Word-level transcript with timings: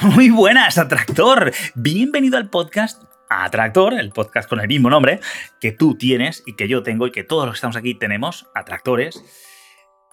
Muy 0.14 0.30
buenas, 0.30 0.78
Atractor. 0.78 1.52
Bienvenido 1.74 2.38
al 2.38 2.48
podcast 2.48 3.02
Atractor, 3.28 3.92
el 3.92 4.10
podcast 4.12 4.48
con 4.48 4.58
el 4.60 4.66
mismo 4.68 4.88
nombre 4.88 5.20
que 5.60 5.72
tú 5.72 5.94
tienes 5.94 6.42
y 6.46 6.54
que 6.54 6.68
yo 6.68 6.82
tengo 6.82 7.06
y 7.06 7.12
que 7.12 7.22
todos 7.22 7.44
los 7.44 7.54
que 7.54 7.56
estamos 7.56 7.76
aquí 7.76 7.94
tenemos, 7.94 8.46
Atractores. 8.54 9.22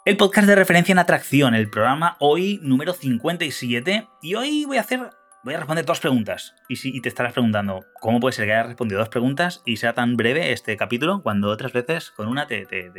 El 0.04 0.18
podcast 0.18 0.48
de 0.48 0.55
referencia 0.55 0.92
en 0.92 1.00
atracción, 1.00 1.55
el 1.55 1.70
programa 1.70 2.18
hoy 2.20 2.59
número 2.64 2.92
57 2.92 4.08
y 4.22 4.36
hoy 4.36 4.66
voy 4.66 4.78
a 4.78 4.81
hacer 4.81 5.09
voy 5.44 5.54
a 5.54 5.58
responder 5.58 5.86
dos 5.86 6.02
preguntas. 6.02 6.54
Y 6.67 6.76
si 6.76 7.00
te 7.00 7.08
estarás 7.08 7.31
preguntando, 7.31 7.86
¿cómo 8.02 8.20
puede 8.20 8.34
ser 8.34 8.45
que 8.45 8.54
haya 8.54 8.64
respondido 8.64 9.00
dos 9.00 9.09
preguntas 9.09 9.62
y 9.66 9.78
sea 9.78 9.94
tan 9.94 10.17
breve 10.17 10.52
este 10.52 10.76
capítulo 10.76 11.22
cuando 11.23 11.50
otras 11.50 11.72
veces 11.72 12.12
con 12.12 12.28
una 12.28 12.48
te, 12.48 12.66
te, 12.66 12.92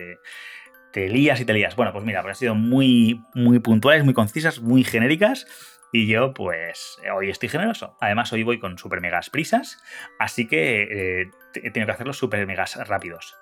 te, 0.93 1.09
lías 1.11 1.39
y 1.41 1.45
te 1.45 1.53
lías? 1.53 1.77
Bueno, 1.77 1.93
pues 1.93 2.05
mira, 2.05 2.21
han 2.21 2.35
sido 2.35 2.55
muy, 2.55 3.21
muy 3.35 3.59
puntuales, 3.59 4.05
muy 4.05 4.15
concisas, 4.15 4.61
muy 4.61 4.85
genéricas 4.85 5.47
y 5.93 6.07
yo, 6.07 6.35
pues, 6.35 6.99
hoy 7.15 7.31
estoy 7.31 7.49
generoso. 7.49 7.97
Además, 8.01 8.33
hoy 8.33 8.43
voy 8.43 8.59
con 8.59 8.79
super 8.79 9.01
megas 9.01 9.31
prisas, 9.31 9.83
así 10.19 10.47
que 10.47 11.23
eh, 11.23 11.71
tengo 11.73 11.87
que 11.87 11.93
hacerlos 11.93 12.19
super 12.19 12.47
megas 12.47 12.77
rápidos. 12.89 13.37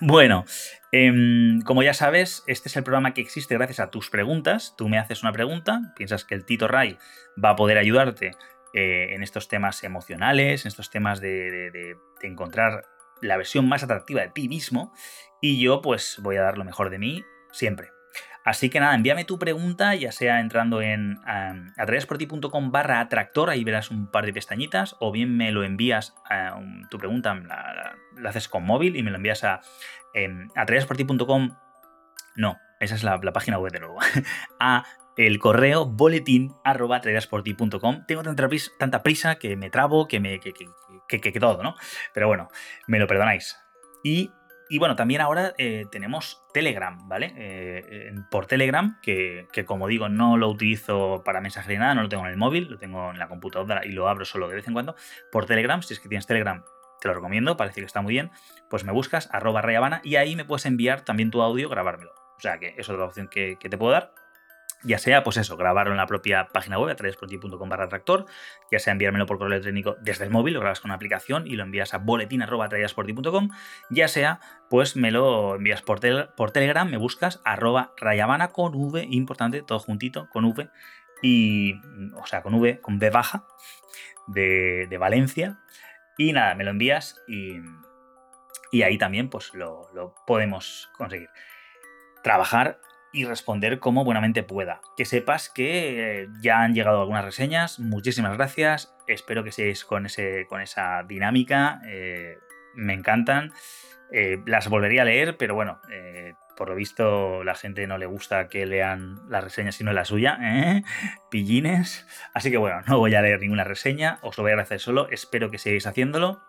Bueno, 0.00 0.44
em, 0.90 1.60
como 1.62 1.82
ya 1.82 1.94
sabes, 1.94 2.42
este 2.46 2.68
es 2.68 2.76
el 2.76 2.82
programa 2.82 3.14
que 3.14 3.20
existe 3.20 3.54
gracias 3.54 3.80
a 3.80 3.90
tus 3.90 4.10
preguntas. 4.10 4.74
Tú 4.76 4.88
me 4.88 4.98
haces 4.98 5.22
una 5.22 5.32
pregunta, 5.32 5.92
piensas 5.96 6.24
que 6.24 6.34
el 6.34 6.44
Tito 6.44 6.66
Ray 6.66 6.98
va 7.42 7.50
a 7.50 7.56
poder 7.56 7.78
ayudarte 7.78 8.32
eh, 8.74 9.14
en 9.14 9.22
estos 9.22 9.48
temas 9.48 9.84
emocionales, 9.84 10.64
en 10.64 10.68
estos 10.68 10.90
temas 10.90 11.20
de 11.20 11.96
encontrar 12.22 12.84
la 13.20 13.36
versión 13.36 13.68
más 13.68 13.82
atractiva 13.82 14.22
de 14.22 14.28
ti 14.30 14.48
mismo, 14.48 14.92
y 15.40 15.62
yo 15.62 15.80
pues 15.80 16.18
voy 16.20 16.36
a 16.36 16.42
dar 16.42 16.58
lo 16.58 16.64
mejor 16.64 16.90
de 16.90 16.98
mí 16.98 17.24
siempre. 17.52 17.90
Así 18.44 18.70
que 18.70 18.80
nada, 18.80 18.94
envíame 18.94 19.24
tu 19.24 19.38
pregunta, 19.38 19.94
ya 19.94 20.10
sea 20.10 20.40
entrando 20.40 20.82
en 20.82 21.18
um, 21.18 22.70
barra 22.72 23.00
atractor, 23.00 23.50
ahí 23.50 23.62
verás 23.62 23.90
un 23.90 24.10
par 24.10 24.26
de 24.26 24.32
pestañitas, 24.32 24.96
o 24.98 25.12
bien 25.12 25.36
me 25.36 25.52
lo 25.52 25.62
envías, 25.62 26.14
a 26.28 26.58
tu 26.90 26.98
pregunta 26.98 27.34
la, 27.34 27.96
haces 28.28 28.48
con 28.48 28.64
móvil 28.64 28.96
y 28.96 29.02
me 29.02 29.10
lo 29.10 29.16
envías 29.16 29.44
a 29.44 29.60
eh, 30.14 30.28
no, 32.34 32.58
esa 32.80 32.94
es 32.94 33.04
la, 33.04 33.20
página 33.20 33.58
web 33.58 33.72
de 33.72 33.80
nuevo, 33.80 33.98
a 34.60 34.84
el 35.16 35.38
correo 35.38 35.86
boletín 35.86 36.54
arroba 36.64 37.00
Tengo 37.00 38.22
tanta 38.22 38.48
prisa, 38.48 38.70
tanta 38.78 39.02
prisa 39.02 39.34
que 39.36 39.56
me 39.56 39.70
trabo, 39.70 40.08
que 40.08 40.20
me 40.20 40.40
que, 40.40 40.52
todo, 41.40 41.62
¿no? 41.62 41.74
Pero 42.14 42.28
bueno, 42.28 42.48
me 42.86 42.98
lo 42.98 43.06
perdonáis. 43.06 43.58
Y 44.02 44.30
y 44.68 44.78
bueno, 44.78 44.96
también 44.96 45.20
ahora 45.20 45.54
eh, 45.58 45.84
tenemos 45.90 46.42
Telegram, 46.52 47.08
¿vale? 47.08 47.32
Eh, 47.36 48.12
por 48.30 48.46
Telegram, 48.46 48.98
que, 49.02 49.46
como 49.66 49.88
digo, 49.88 50.08
no 50.08 50.36
lo 50.36 50.48
utilizo 50.48 51.22
para 51.24 51.40
mensajería 51.40 51.80
nada, 51.80 51.94
no 51.94 52.02
lo 52.02 52.08
tengo 52.08 52.24
en 52.24 52.30
el 52.30 52.36
móvil, 52.36 52.68
lo 52.70 52.78
tengo 52.78 53.10
en 53.10 53.18
la 53.18 53.28
computadora 53.28 53.84
y 53.84 53.92
lo 53.92 54.08
abro 54.08 54.24
solo 54.24 54.48
de 54.48 54.56
vez 54.56 54.66
en 54.66 54.74
cuando. 54.74 54.94
Por 55.30 55.46
Telegram, 55.46 55.82
si 55.82 55.94
es 55.94 56.00
que 56.00 56.08
tienes 56.08 56.26
Telegram, 56.26 56.64
te 57.00 57.08
lo 57.08 57.14
recomiendo, 57.14 57.56
parece 57.56 57.80
que 57.80 57.86
está 57.86 58.00
muy 58.00 58.12
bien, 58.12 58.30
pues 58.70 58.84
me 58.84 58.92
buscas, 58.92 59.28
arroba 59.32 59.62
rayabana, 59.62 60.00
y 60.04 60.16
ahí 60.16 60.36
me 60.36 60.44
puedes 60.44 60.66
enviar 60.66 61.02
también 61.02 61.30
tu 61.30 61.42
audio, 61.42 61.68
grabármelo. 61.68 62.12
O 62.36 62.40
sea 62.40 62.58
que 62.58 62.74
es 62.76 62.88
la 62.88 63.04
opción 63.04 63.28
que 63.28 63.56
te 63.56 63.78
puedo 63.78 63.92
dar 63.92 64.14
ya 64.84 64.98
sea, 64.98 65.22
pues 65.22 65.36
eso, 65.36 65.56
grabarlo 65.56 65.92
en 65.92 65.98
la 65.98 66.06
propia 66.06 66.48
página 66.48 66.78
web, 66.78 66.90
a 66.90 67.68
barra 67.68 67.88
tractor, 67.88 68.26
ya 68.70 68.78
sea 68.78 68.92
enviármelo 68.92 69.26
por 69.26 69.38
correo 69.38 69.52
electrónico 69.52 69.96
desde 70.00 70.24
el 70.24 70.30
móvil, 70.30 70.54
lo 70.54 70.60
grabas 70.60 70.80
con 70.80 70.90
una 70.90 70.96
aplicación 70.96 71.46
y 71.46 71.56
lo 71.56 71.62
envías 71.62 71.94
a 71.94 71.98
boletín.com, 71.98 73.50
ya 73.90 74.08
sea, 74.08 74.40
pues 74.68 74.96
me 74.96 75.10
lo 75.10 75.56
envías 75.56 75.82
por, 75.82 76.00
Telegram, 76.00 76.88
me 76.88 76.96
buscas 76.96 77.40
arroba 77.44 77.92
rayabana 77.96 78.48
con 78.48 78.74
V, 78.74 79.06
importante, 79.10 79.62
todo 79.62 79.78
juntito, 79.78 80.28
con 80.30 80.44
V, 80.44 80.68
y, 81.22 81.74
o 82.14 82.26
sea, 82.26 82.42
con 82.42 82.54
V, 82.54 82.80
con 82.80 82.98
B 82.98 83.10
baja, 83.10 83.44
de, 84.26 84.96
Valencia, 84.98 85.60
y 86.18 86.32
nada, 86.32 86.54
me 86.54 86.64
lo 86.64 86.70
envías 86.70 87.20
y, 87.26 87.56
y 88.70 88.82
ahí 88.82 88.98
también 88.98 89.28
pues 89.28 89.54
lo, 89.54 89.88
lo 89.94 90.14
podemos 90.26 90.90
conseguir. 90.96 91.30
Trabajar 92.22 92.78
y 93.12 93.24
responder 93.24 93.78
como 93.78 94.04
buenamente 94.04 94.42
pueda. 94.42 94.80
Que 94.96 95.04
sepas 95.04 95.50
que 95.50 96.22
eh, 96.22 96.28
ya 96.40 96.60
han 96.60 96.74
llegado 96.74 97.00
algunas 97.00 97.24
reseñas, 97.24 97.78
muchísimas 97.78 98.36
gracias, 98.36 98.94
espero 99.06 99.44
que 99.44 99.52
seáis 99.52 99.84
con, 99.84 100.06
ese, 100.06 100.46
con 100.48 100.60
esa 100.60 101.02
dinámica, 101.04 101.80
eh, 101.86 102.38
me 102.74 102.94
encantan, 102.94 103.52
eh, 104.12 104.38
las 104.46 104.68
volvería 104.68 105.02
a 105.02 105.04
leer, 105.04 105.36
pero 105.36 105.54
bueno, 105.54 105.80
por 106.56 106.68
lo 106.68 106.74
visto 106.74 107.44
la 107.44 107.54
gente 107.54 107.86
no 107.86 107.98
le 107.98 108.06
gusta 108.06 108.48
que 108.48 108.66
lean 108.66 109.20
las 109.28 109.44
reseñas 109.44 109.74
sino 109.74 109.92
la 109.92 110.04
suya, 110.04 110.38
pillines, 111.30 112.06
así 112.34 112.50
que 112.50 112.56
bueno, 112.56 112.80
no 112.86 112.98
voy 112.98 113.14
a 113.14 113.22
leer 113.22 113.40
ninguna 113.40 113.64
reseña, 113.64 114.18
os 114.22 114.36
lo 114.38 114.44
voy 114.44 114.52
a 114.52 114.54
agradecer 114.54 114.80
solo, 114.80 115.08
espero 115.10 115.50
que 115.50 115.58
sigáis 115.58 115.86
haciéndolo 115.86 116.42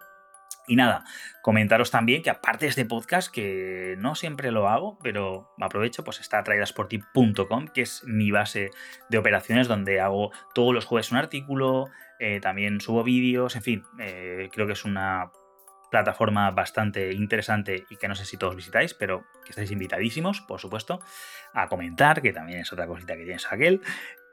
y 0.67 0.75
nada, 0.75 1.03
comentaros 1.41 1.91
también 1.91 2.23
que 2.23 2.29
aparte 2.29 2.65
de 2.65 2.69
este 2.69 2.85
podcast, 2.85 3.31
que 3.31 3.95
no 3.97 4.15
siempre 4.15 4.51
lo 4.51 4.69
hago, 4.69 4.97
pero 5.03 5.53
aprovecho, 5.59 6.03
pues 6.03 6.19
está 6.19 6.43
traídasporti.com, 6.43 7.67
que 7.67 7.81
es 7.81 8.03
mi 8.05 8.31
base 8.31 8.71
de 9.09 9.17
operaciones 9.17 9.67
donde 9.67 9.99
hago 9.99 10.31
todos 10.53 10.73
los 10.73 10.85
jueves 10.85 11.11
un 11.11 11.17
artículo, 11.17 11.89
eh, 12.19 12.39
también 12.39 12.79
subo 12.79 13.03
vídeos, 13.03 13.55
en 13.55 13.61
fin, 13.61 13.83
eh, 13.99 14.49
creo 14.51 14.67
que 14.67 14.73
es 14.73 14.85
una 14.85 15.31
plataforma 15.93 16.49
bastante 16.49 17.13
interesante 17.13 17.85
y 17.87 17.97
que 17.97 18.07
no 18.07 18.15
sé 18.15 18.25
si 18.25 18.35
todos 18.35 18.55
visitáis, 18.55 18.95
pero 18.95 19.25
que 19.43 19.51
estáis 19.51 19.69
invitadísimos, 19.69 20.41
por 20.41 20.59
supuesto, 20.59 20.99
a 21.53 21.69
comentar, 21.69 22.23
que 22.23 22.33
también 22.33 22.61
es 22.61 22.73
otra 22.73 22.87
cosita 22.87 23.15
que 23.15 23.25
tienes 23.25 23.45
aquel. 23.51 23.79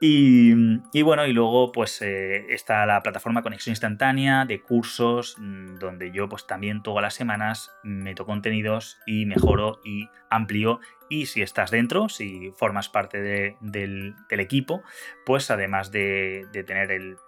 Y, 0.00 1.03
bueno, 1.03 1.26
y 1.26 1.34
luego 1.34 1.72
pues 1.72 2.00
eh, 2.00 2.47
está 2.49 2.87
la 2.87 3.03
plataforma 3.03 3.43
Conexión 3.43 3.72
Instantánea 3.72 4.47
de 4.47 4.62
cursos, 4.62 5.37
mm, 5.38 5.75
donde 5.75 6.10
yo 6.12 6.31
pues 6.31 6.47
también 6.47 6.82
todas 6.82 7.03
las 7.03 7.12
semanas 7.12 7.76
meto 7.82 8.25
contenidos 8.25 8.97
y 9.04 9.26
mejoro 9.26 9.82
y 9.84 10.09
amplío. 10.31 10.81
Y 11.10 11.26
si 11.26 11.43
estás 11.43 11.70
dentro, 11.70 12.09
si 12.09 12.54
formas 12.56 12.88
parte 12.88 13.20
del, 13.60 14.15
equipo, 14.31 14.82
pues 15.26 15.50
además 15.50 15.93
de, 15.93 16.49
tener 16.66 16.91
el, 16.91 17.19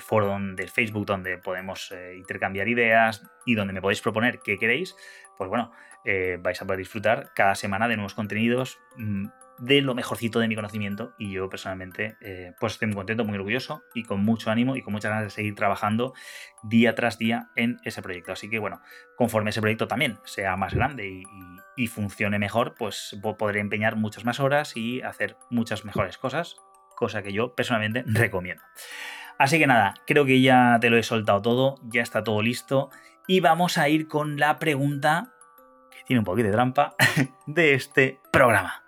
foro 0.00 0.38
del 0.40 0.68
Facebook 0.68 1.06
donde 1.06 1.38
podemos 1.38 1.92
eh, 1.92 2.16
intercambiar 2.16 2.68
ideas 2.68 3.22
y 3.46 3.54
donde 3.54 3.72
me 3.72 3.80
podéis 3.80 4.00
proponer 4.00 4.40
qué 4.44 4.58
queréis, 4.58 4.96
pues 5.36 5.48
bueno, 5.48 5.72
eh, 6.04 6.38
vais 6.40 6.60
a 6.60 6.66
poder 6.66 6.78
disfrutar 6.78 7.32
cada 7.34 7.54
semana 7.54 7.88
de 7.88 7.96
nuevos 7.96 8.14
contenidos 8.14 8.78
mm, 8.96 9.26
de 9.60 9.82
lo 9.82 9.94
mejorcito 9.94 10.40
de 10.40 10.48
mi 10.48 10.54
conocimiento 10.54 11.14
y 11.18 11.32
yo 11.32 11.48
personalmente 11.50 12.16
eh, 12.22 12.54
pues 12.58 12.72
estoy 12.72 12.88
muy 12.88 12.96
contento, 12.96 13.24
muy 13.24 13.36
orgulloso 13.36 13.82
y 13.94 14.04
con 14.04 14.24
mucho 14.24 14.50
ánimo 14.50 14.74
y 14.74 14.82
con 14.82 14.92
muchas 14.92 15.10
ganas 15.10 15.24
de 15.24 15.30
seguir 15.30 15.54
trabajando 15.54 16.14
día 16.62 16.94
tras 16.94 17.18
día 17.18 17.50
en 17.56 17.78
ese 17.84 18.00
proyecto. 18.00 18.32
Así 18.32 18.48
que 18.48 18.58
bueno, 18.58 18.80
conforme 19.16 19.50
ese 19.50 19.60
proyecto 19.60 19.86
también 19.86 20.18
sea 20.24 20.56
más 20.56 20.74
grande 20.74 21.22
y, 21.76 21.86
funcione 21.86 22.38
mejor, 22.38 22.74
pues 22.78 23.18
podré 23.38 23.60
empeñar 23.60 23.96
muchas 23.96 24.24
más 24.26 24.38
horas 24.38 24.76
y 24.76 25.00
hacer 25.00 25.36
muchas 25.48 25.86
mejores 25.86 26.18
cosas, 26.18 26.56
cosa 26.94 27.22
que 27.22 27.32
yo 27.32 27.54
personalmente 27.54 28.04
recomiendo. 28.06 28.62
Así 29.40 29.58
que 29.58 29.66
nada, 29.66 29.94
creo 30.06 30.26
que 30.26 30.42
ya 30.42 30.76
te 30.82 30.90
lo 30.90 30.98
he 30.98 31.02
soltado 31.02 31.40
todo, 31.40 31.76
ya 31.84 32.02
está 32.02 32.22
todo 32.22 32.42
listo 32.42 32.90
y 33.26 33.40
vamos 33.40 33.78
a 33.78 33.88
ir 33.88 34.06
con 34.06 34.36
la 34.38 34.58
pregunta, 34.58 35.32
que 35.90 36.04
tiene 36.04 36.18
un 36.18 36.26
poquito 36.26 36.48
de 36.48 36.52
trampa, 36.52 36.94
de 37.46 37.72
este 37.72 38.20
programa. 38.30 38.84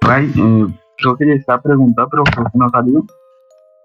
Ray, 0.00 0.26
eh, 0.26 0.66
creo 0.96 1.16
que 1.16 1.28
ya 1.28 1.34
está 1.34 1.62
preguntado, 1.62 2.08
pero 2.10 2.24
creo 2.24 2.46
que 2.46 2.58
no 2.58 2.68
salió. 2.70 3.06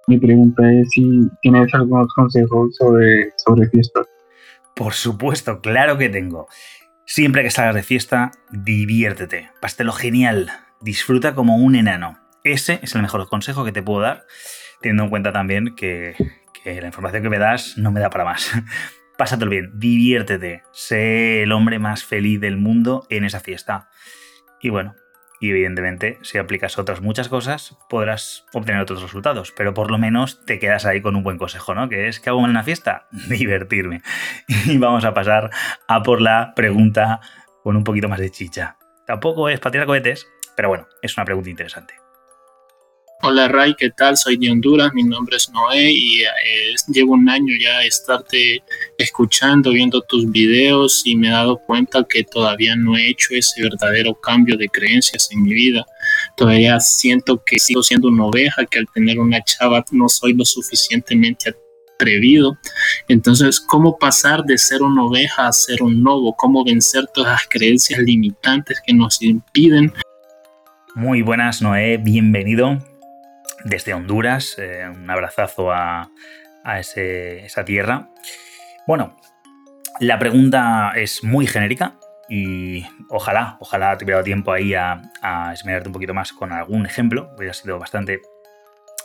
Mi 0.08 0.18
pregunta 0.18 0.64
es 0.74 0.90
si 0.90 1.30
tienes 1.44 1.72
algunos 1.76 2.12
consejos 2.16 2.76
sobre, 2.76 3.34
sobre 3.38 3.70
fiestas. 3.70 4.08
Por 4.76 4.94
supuesto, 4.94 5.62
claro 5.62 5.96
que 5.96 6.10
tengo. 6.10 6.48
Siempre 7.06 7.44
que 7.44 7.52
salgas 7.52 7.76
de 7.76 7.84
fiesta, 7.84 8.32
diviértete. 8.52 9.52
Pastelo 9.62 9.92
genial. 9.92 10.50
Disfruta 10.82 11.36
como 11.36 11.58
un 11.58 11.76
enano. 11.76 12.18
Ese 12.44 12.80
es 12.82 12.96
el 12.96 13.04
mejor 13.04 13.30
consejo 13.30 13.64
que 13.64 13.72
te 13.72 13.84
puedo 13.84 14.02
dar, 14.02 14.26
teniendo 14.84 15.06
en 15.06 15.10
cuenta 15.10 15.32
también 15.32 15.74
que, 15.76 16.14
la 16.66 16.86
información 16.86 17.24
que 17.24 17.30
me 17.30 17.40
das 17.40 17.78
no 17.78 17.92
me 17.92 18.00
da 18.00 18.10
para 18.10 18.26
más. 18.26 18.52
Pásatelo 19.18 19.50
bien, 19.50 19.72
diviértete, 19.76 20.64
sé 20.72 21.44
el 21.44 21.52
hombre 21.52 21.80
más 21.80 22.04
feliz 22.04 22.40
del 22.40 22.58
mundo 22.58 23.08
en 23.10 23.24
esa 23.24 23.40
fiesta. 23.40 23.90
Y 24.62 24.70
bueno, 24.70 24.96
y 25.40 25.52
evidentemente 25.52 26.18
si 26.22 26.38
aplicas 26.38 26.78
otras 26.78 27.02
muchas 27.02 27.30
cosas 27.30 27.78
podrás 27.90 28.46
obtener 28.54 28.82
otros 28.82 29.02
resultados, 29.02 29.54
pero 29.56 29.74
por 29.74 29.92
lo 29.92 29.98
menos 29.98 30.46
te 30.46 30.60
quedas 30.60 30.86
ahí 30.86 31.02
con 31.02 31.16
un 31.16 31.24
buen 31.24 31.38
consejo, 31.38 31.76
¿no? 31.76 31.90
Que 31.90 32.08
es 32.08 32.20
que 32.20 32.30
hago 32.30 32.44
en 32.44 32.50
una 32.50 32.64
fiesta, 32.64 33.08
divertirme. 33.30 34.02
Y 34.66 34.78
vamos 34.78 35.06
a 35.06 35.14
pasar 35.14 35.50
a 35.88 36.04
por 36.04 36.22
la 36.22 36.54
pregunta 36.56 37.22
con 37.62 37.78
un 37.78 37.84
poquito 37.84 38.10
más 38.10 38.20
de 38.20 38.32
chicha. 38.32 38.78
Tampoco 39.06 39.48
es 39.48 39.60
para 39.60 39.72
tirar 39.72 39.88
cohetes, 39.88 40.28
pero 40.56 40.70
bueno, 40.70 40.88
es 41.02 41.16
una 41.18 41.26
pregunta 41.26 41.50
interesante. 41.50 42.03
Hola 43.26 43.48
Ray, 43.48 43.74
¿qué 43.78 43.90
tal? 43.90 44.18
Soy 44.18 44.36
de 44.36 44.52
Honduras, 44.52 44.92
mi 44.94 45.02
nombre 45.02 45.38
es 45.38 45.50
Noé 45.50 45.94
y 45.94 46.24
eh, 46.24 46.76
llevo 46.90 47.14
un 47.14 47.30
año 47.30 47.54
ya 47.58 47.82
estarte 47.84 48.62
escuchando, 48.98 49.72
viendo 49.72 50.02
tus 50.02 50.30
videos 50.30 51.04
y 51.06 51.16
me 51.16 51.30
he 51.30 51.32
dado 51.32 51.58
cuenta 51.58 52.04
que 52.04 52.26
todavía 52.26 52.76
no 52.76 52.98
he 52.98 53.12
hecho 53.12 53.30
ese 53.32 53.62
verdadero 53.62 54.14
cambio 54.14 54.58
de 54.58 54.68
creencias 54.68 55.30
en 55.32 55.42
mi 55.42 55.54
vida. 55.54 55.86
Todavía 56.36 56.82
siento 56.82 57.42
que 57.46 57.60
sigo 57.60 57.82
siendo 57.82 58.10
una 58.10 58.26
oveja, 58.26 58.66
que 58.66 58.80
al 58.80 58.88
tener 58.94 59.18
una 59.18 59.42
chava 59.42 59.86
no 59.92 60.10
soy 60.10 60.34
lo 60.34 60.44
suficientemente 60.44 61.56
atrevido. 61.96 62.58
Entonces, 63.08 63.62
¿cómo 63.62 63.98
pasar 63.98 64.44
de 64.44 64.58
ser 64.58 64.82
una 64.82 65.06
oveja 65.06 65.48
a 65.48 65.54
ser 65.54 65.82
un 65.82 66.04
lobo? 66.04 66.36
¿Cómo 66.36 66.66
vencer 66.66 67.06
todas 67.14 67.32
las 67.32 67.48
creencias 67.48 68.02
limitantes 68.02 68.82
que 68.86 68.94
nos 68.94 69.22
impiden? 69.22 69.94
Muy 70.94 71.22
buenas, 71.22 71.62
Noé, 71.62 71.96
bienvenido 71.96 72.84
desde 73.64 73.94
Honduras. 73.94 74.56
Eh, 74.58 74.86
un 74.90 75.10
abrazazo 75.10 75.72
a, 75.72 76.10
esa 76.66 77.66
tierra. 77.66 78.10
Bueno, 78.88 79.18
la 80.00 80.18
pregunta 80.18 80.94
es 80.96 81.24
muy 81.24 81.46
genérica 81.46 81.96
y 82.30 82.86
ojalá, 83.10 83.58
ojalá 83.60 83.98
te 83.98 84.06
hubiera 84.06 84.18
dado 84.18 84.26
tiempo 84.26 84.54
ahí 84.54 84.74
a, 84.74 85.02
a 85.22 85.52
esmerarte 85.52 85.90
un 85.90 85.94
poquito 85.94 86.14
más 86.14 86.32
con 86.32 86.54
algún 86.54 86.86
ejemplo. 86.86 87.32
Hubiera 87.36 87.54
sido 87.54 87.80
bastante 87.80 88.22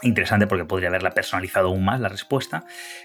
interesante 0.02 0.46
porque 0.46 0.64
podría 0.64 0.88
haberla 0.88 1.10
personalizado 1.10 1.68
aún 1.68 1.84
más 1.84 2.00
la 2.00 2.08
respuesta. 2.08 2.64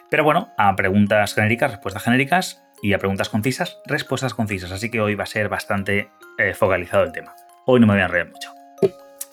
Pero 0.09 0.23
bueno, 0.23 0.53
a 0.57 0.75
preguntas 0.75 1.33
genéricas, 1.33 1.71
respuestas 1.71 2.03
genéricas 2.03 2.63
y 2.81 2.93
a 2.93 2.99
preguntas 2.99 3.29
concisas, 3.29 3.79
respuestas 3.85 4.33
concisas. 4.33 4.71
Así 4.71 4.91
que 4.91 5.01
hoy 5.01 5.15
va 5.15 5.23
a 5.23 5.27
ser 5.27 5.49
bastante 5.49 6.09
eh, 6.37 6.53
focalizado 6.53 7.03
el 7.03 7.11
tema. 7.11 7.35
Hoy 7.65 7.79
no 7.79 7.87
me 7.87 7.93
voy 7.93 8.01
a 8.01 8.05
enredar 8.05 8.29
mucho. 8.29 8.51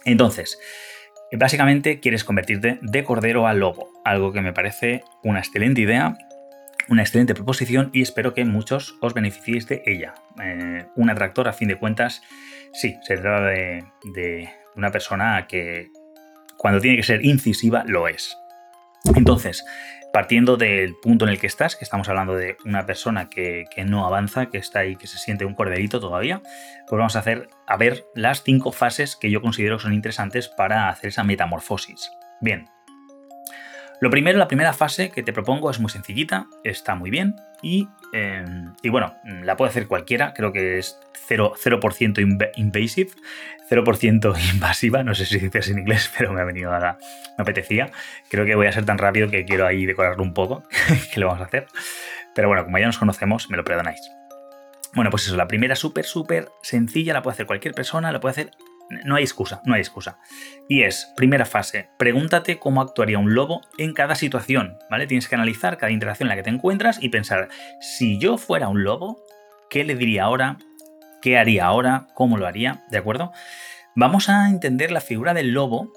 Entonces, 0.04 0.58
Básicamente 1.32 2.00
quieres 2.00 2.24
convertirte 2.24 2.78
de 2.82 3.04
cordero 3.04 3.46
a 3.46 3.54
lobo, 3.54 3.88
algo 4.04 4.32
que 4.32 4.40
me 4.40 4.52
parece 4.52 5.04
una 5.22 5.38
excelente 5.38 5.80
idea, 5.80 6.18
una 6.88 7.02
excelente 7.02 7.34
proposición 7.34 7.90
y 7.92 8.02
espero 8.02 8.34
que 8.34 8.44
muchos 8.44 8.96
os 9.00 9.14
beneficiéis 9.14 9.68
de 9.68 9.82
ella. 9.86 10.14
Eh, 10.42 10.86
un 10.96 11.08
atractor, 11.08 11.46
a 11.46 11.52
fin 11.52 11.68
de 11.68 11.76
cuentas, 11.76 12.22
sí, 12.72 12.96
se 13.02 13.16
trata 13.16 13.46
de, 13.46 13.84
de 14.12 14.48
una 14.74 14.90
persona 14.90 15.46
que 15.46 15.90
cuando 16.56 16.80
tiene 16.80 16.96
que 16.96 17.04
ser 17.04 17.24
incisiva 17.24 17.84
lo 17.86 18.08
es. 18.08 18.36
Entonces, 19.14 19.64
partiendo 20.12 20.56
del 20.56 20.96
punto 20.96 21.24
en 21.24 21.30
el 21.30 21.38
que 21.38 21.46
estás, 21.46 21.76
que 21.76 21.84
estamos 21.84 22.08
hablando 22.08 22.34
de 22.34 22.56
una 22.64 22.86
persona 22.86 23.28
que, 23.28 23.66
no 23.86 24.06
avanza, 24.06 24.46
que 24.46 24.58
está 24.58 24.80
ahí, 24.80 24.96
que 24.96 25.06
se 25.06 25.18
siente 25.18 25.44
un 25.44 25.54
corderito 25.54 26.00
todavía, 26.00 26.42
pues 26.88 26.98
vamos 26.98 27.16
a 27.16 27.20
hacer 27.20 27.48
a 27.66 27.76
ver 27.76 28.04
las 28.14 28.42
cinco 28.42 28.72
fases 28.72 29.16
que 29.16 29.30
yo 29.30 29.40
considero 29.40 29.78
son 29.78 29.92
interesantes 29.92 30.48
para 30.48 30.88
hacer 30.88 31.08
esa 31.08 31.24
metamorfosis. 31.24 32.10
Bien. 32.40 32.68
Lo 34.00 34.08
primero, 34.08 34.38
la 34.38 34.48
primera 34.48 34.72
fase 34.72 35.10
que 35.10 35.22
te 35.22 35.32
propongo 35.32 35.70
es 35.70 35.78
muy 35.78 35.90
sencillita, 35.90 36.46
está 36.64 36.94
muy 36.94 37.10
bien 37.10 37.36
y, 37.60 37.88
eh, 38.14 38.44
y 38.82 38.88
bueno, 38.88 39.14
la 39.42 39.58
puede 39.58 39.68
hacer 39.68 39.86
cualquiera, 39.88 40.32
creo 40.32 40.52
que 40.52 40.78
es 40.78 40.98
0%, 41.28 42.52
invasive, 42.56 43.10
0% 43.70 44.36
invasiva, 44.54 45.04
no 45.04 45.14
sé 45.14 45.26
si 45.26 45.38
dices 45.38 45.68
en 45.68 45.80
inglés, 45.80 46.10
pero 46.18 46.32
me 46.32 46.40
ha 46.40 46.44
venido 46.44 46.72
a 46.72 46.80
la... 46.80 46.98
me 47.36 47.42
apetecía. 47.42 47.90
Creo 48.30 48.46
que 48.46 48.54
voy 48.54 48.66
a 48.66 48.72
ser 48.72 48.86
tan 48.86 48.96
rápido 48.96 49.28
que 49.28 49.44
quiero 49.44 49.66
ahí 49.66 49.84
decorarlo 49.84 50.22
un 50.22 50.32
poco, 50.32 50.62
que 51.12 51.20
lo 51.20 51.26
vamos 51.26 51.42
a 51.42 51.44
hacer. 51.44 51.66
Pero 52.34 52.48
bueno, 52.48 52.64
como 52.64 52.78
ya 52.78 52.86
nos 52.86 52.98
conocemos, 52.98 53.50
me 53.50 53.58
lo 53.58 53.64
perdonáis. 53.64 54.00
Bueno, 54.94 55.10
pues 55.10 55.26
eso, 55.26 55.36
la 55.36 55.46
primera 55.46 55.76
súper, 55.76 56.06
súper 56.06 56.48
sencilla, 56.62 57.12
la 57.12 57.22
puede 57.22 57.34
hacer 57.34 57.46
cualquier 57.46 57.74
persona, 57.74 58.12
la 58.12 58.20
puede 58.20 58.32
hacer... 58.32 58.50
No 59.04 59.16
hay 59.16 59.22
excusa, 59.22 59.62
no 59.64 59.74
hay 59.74 59.80
excusa. 59.80 60.18
Y 60.68 60.82
es, 60.82 61.12
primera 61.16 61.46
fase, 61.46 61.90
pregúntate 61.98 62.58
cómo 62.58 62.82
actuaría 62.82 63.18
un 63.18 63.34
lobo 63.34 63.62
en 63.78 63.94
cada 63.94 64.14
situación, 64.14 64.78
¿vale? 64.90 65.06
Tienes 65.06 65.28
que 65.28 65.36
analizar 65.36 65.78
cada 65.78 65.92
interacción 65.92 66.26
en 66.26 66.30
la 66.30 66.36
que 66.36 66.42
te 66.42 66.50
encuentras 66.50 67.02
y 67.02 67.08
pensar, 67.08 67.48
si 67.80 68.18
yo 68.18 68.36
fuera 68.36 68.68
un 68.68 68.82
lobo, 68.82 69.22
¿qué 69.68 69.84
le 69.84 69.94
diría 69.94 70.24
ahora? 70.24 70.58
qué 71.20 71.38
haría 71.38 71.66
ahora, 71.66 72.08
cómo 72.14 72.36
lo 72.36 72.46
haría, 72.46 72.84
¿de 72.90 72.98
acuerdo? 72.98 73.32
Vamos 73.94 74.28
a 74.28 74.48
entender 74.48 74.90
la 74.90 75.00
figura 75.00 75.34
del 75.34 75.52
lobo 75.52 75.92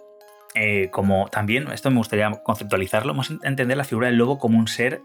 eh, 0.55 0.89
como 0.91 1.27
también, 1.29 1.71
esto 1.71 1.89
me 1.89 1.97
gustaría 1.97 2.29
conceptualizarlo, 2.43 3.13
vamos 3.13 3.31
a 3.31 3.47
entender 3.47 3.75
la 3.75 3.85
figura 3.85 4.07
del 4.07 4.17
lobo 4.17 4.37
como 4.37 4.59
un 4.59 4.67
ser 4.67 5.01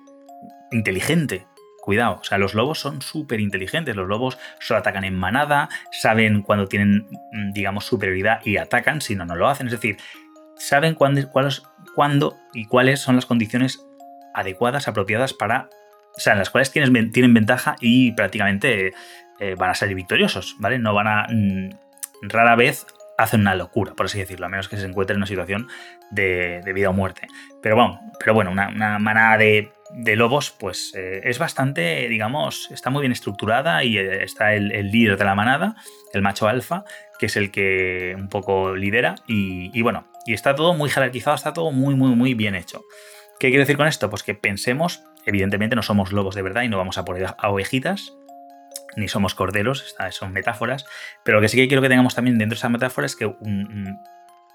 inteligente. 0.71 1.47
Cuidado, 1.89 2.19
o 2.21 2.23
sea, 2.25 2.37
los 2.37 2.53
lobos 2.53 2.79
son 2.79 3.01
súper 3.01 3.41
inteligentes, 3.41 3.97
los 3.97 4.07
lobos 4.07 4.37
solo 4.61 4.81
atacan 4.81 5.05
en 5.05 5.15
manada, 5.15 5.71
saben 5.91 6.43
cuando 6.43 6.67
tienen, 6.67 7.07
mm, 7.33 7.53
digamos, 7.53 7.87
superioridad 7.87 8.45
y 8.45 8.59
atacan, 8.59 9.01
si 9.01 9.17
no, 9.17 9.25
no 9.25 9.37
lo 9.37 9.49
hacen. 9.49 9.69
Es 9.69 9.73
decir, 9.73 9.97
saben 10.59 10.95
cuándo, 10.95 11.23
cuándo 11.95 12.37
y 12.53 12.67
cuáles 12.67 13.01
son 13.01 13.17
las 13.17 13.25
condiciones 13.25 13.83
adecuadas, 14.35 14.87
apropiadas 14.87 15.33
para 15.33 15.71
o 16.15 16.21
sea, 16.21 16.35
en 16.35 16.41
las 16.41 16.51
cuales 16.51 16.71
tienen, 16.71 17.11
tienen 17.11 17.33
ventaja 17.33 17.77
y 17.81 18.13
prácticamente 18.13 18.93
eh, 19.41 19.55
van 19.57 19.71
a 19.71 19.75
salir 19.75 19.97
victoriosos, 19.97 20.57
¿vale? 20.59 20.79
No 20.79 20.93
van 20.93 21.07
a. 21.07 21.27
Mm, 21.31 21.71
rara 22.29 22.55
vez 22.55 22.87
hacen 23.19 23.41
una 23.41 23.57
locura, 23.57 23.95
por 23.95 24.07
así 24.07 24.19
decirlo, 24.19 24.47
a 24.47 24.49
menos 24.49 24.69
que 24.69 24.77
se 24.77 24.87
encuentren 24.87 25.17
en 25.17 25.19
una 25.19 25.27
situación 25.27 25.69
de, 26.11 26.63
vida 26.73 26.89
o 26.89 26.93
muerte. 26.93 27.27
Pero 27.61 27.75
bueno, 27.75 28.01
pero 28.19 28.33
bueno 28.33 28.53
una, 28.53 28.99
manada 28.99 29.37
de, 29.37 29.73
lobos, 30.17 30.55
pues 30.59 30.95
eh, 30.97 31.21
es 31.25 31.39
bastante, 31.39 32.09
digamos, 32.09 32.71
está 32.71 32.91
muy 32.91 33.01
bien 33.01 33.13
estructurada 33.13 33.83
y 33.83 33.99
eh, 33.99 34.23
está 34.23 34.55
el, 34.55 34.69
líder 34.91 35.19
de 35.19 35.25
la 35.25 35.35
manada, 35.35 35.75
el 36.15 36.23
macho 36.23 36.47
alfa, 36.47 36.85
que 37.19 37.27
es 37.27 37.37
el 37.37 37.51
que 37.51 38.15
un 38.17 38.29
poco 38.29 38.77
lidera 38.77 39.17
y, 39.27 39.83
bueno, 39.83 40.07
y 40.25 40.33
está 40.33 40.55
todo 40.55 40.73
muy 40.75 40.89
jerarquizado, 40.89 41.35
está 41.35 41.53
todo 41.53 41.73
muy, 41.73 41.97
muy, 41.97 42.15
muy 42.15 42.35
bien 42.35 42.55
hecho. 42.55 42.85
¿Qué 43.41 43.49
quiero 43.49 43.63
decir 43.63 43.77
con 43.77 43.89
esto? 43.89 44.11
Pues 44.11 44.23
que 44.23 44.35
pensemos, 44.35 45.03
evidentemente 45.27 45.75
no 45.75 45.83
somos 45.83 46.13
lobos 46.13 46.37
de 46.37 46.43
verdad 46.43 46.63
y 46.63 46.69
no 46.69 46.79
vamos 46.79 46.99
a 46.99 47.05
poner 47.05 47.35
a 47.37 47.51
ovejitas, 47.51 48.18
ni 48.97 49.09
somos 49.09 49.35
corderos, 49.35 49.95
son 50.11 50.33
metáforas, 50.33 50.87
pero 51.25 51.39
lo 51.39 51.43
que 51.43 51.49
sí 51.49 51.57
que 51.57 51.69
quiero 51.69 51.83
que 51.83 51.89
tengamos 51.89 52.15
también 52.15 52.39
dentro 52.39 52.55
de 52.55 52.59
esa 52.59 52.69
metáfora 52.69 53.07
es 53.07 53.17
que 53.17 53.27
un, 53.27 53.99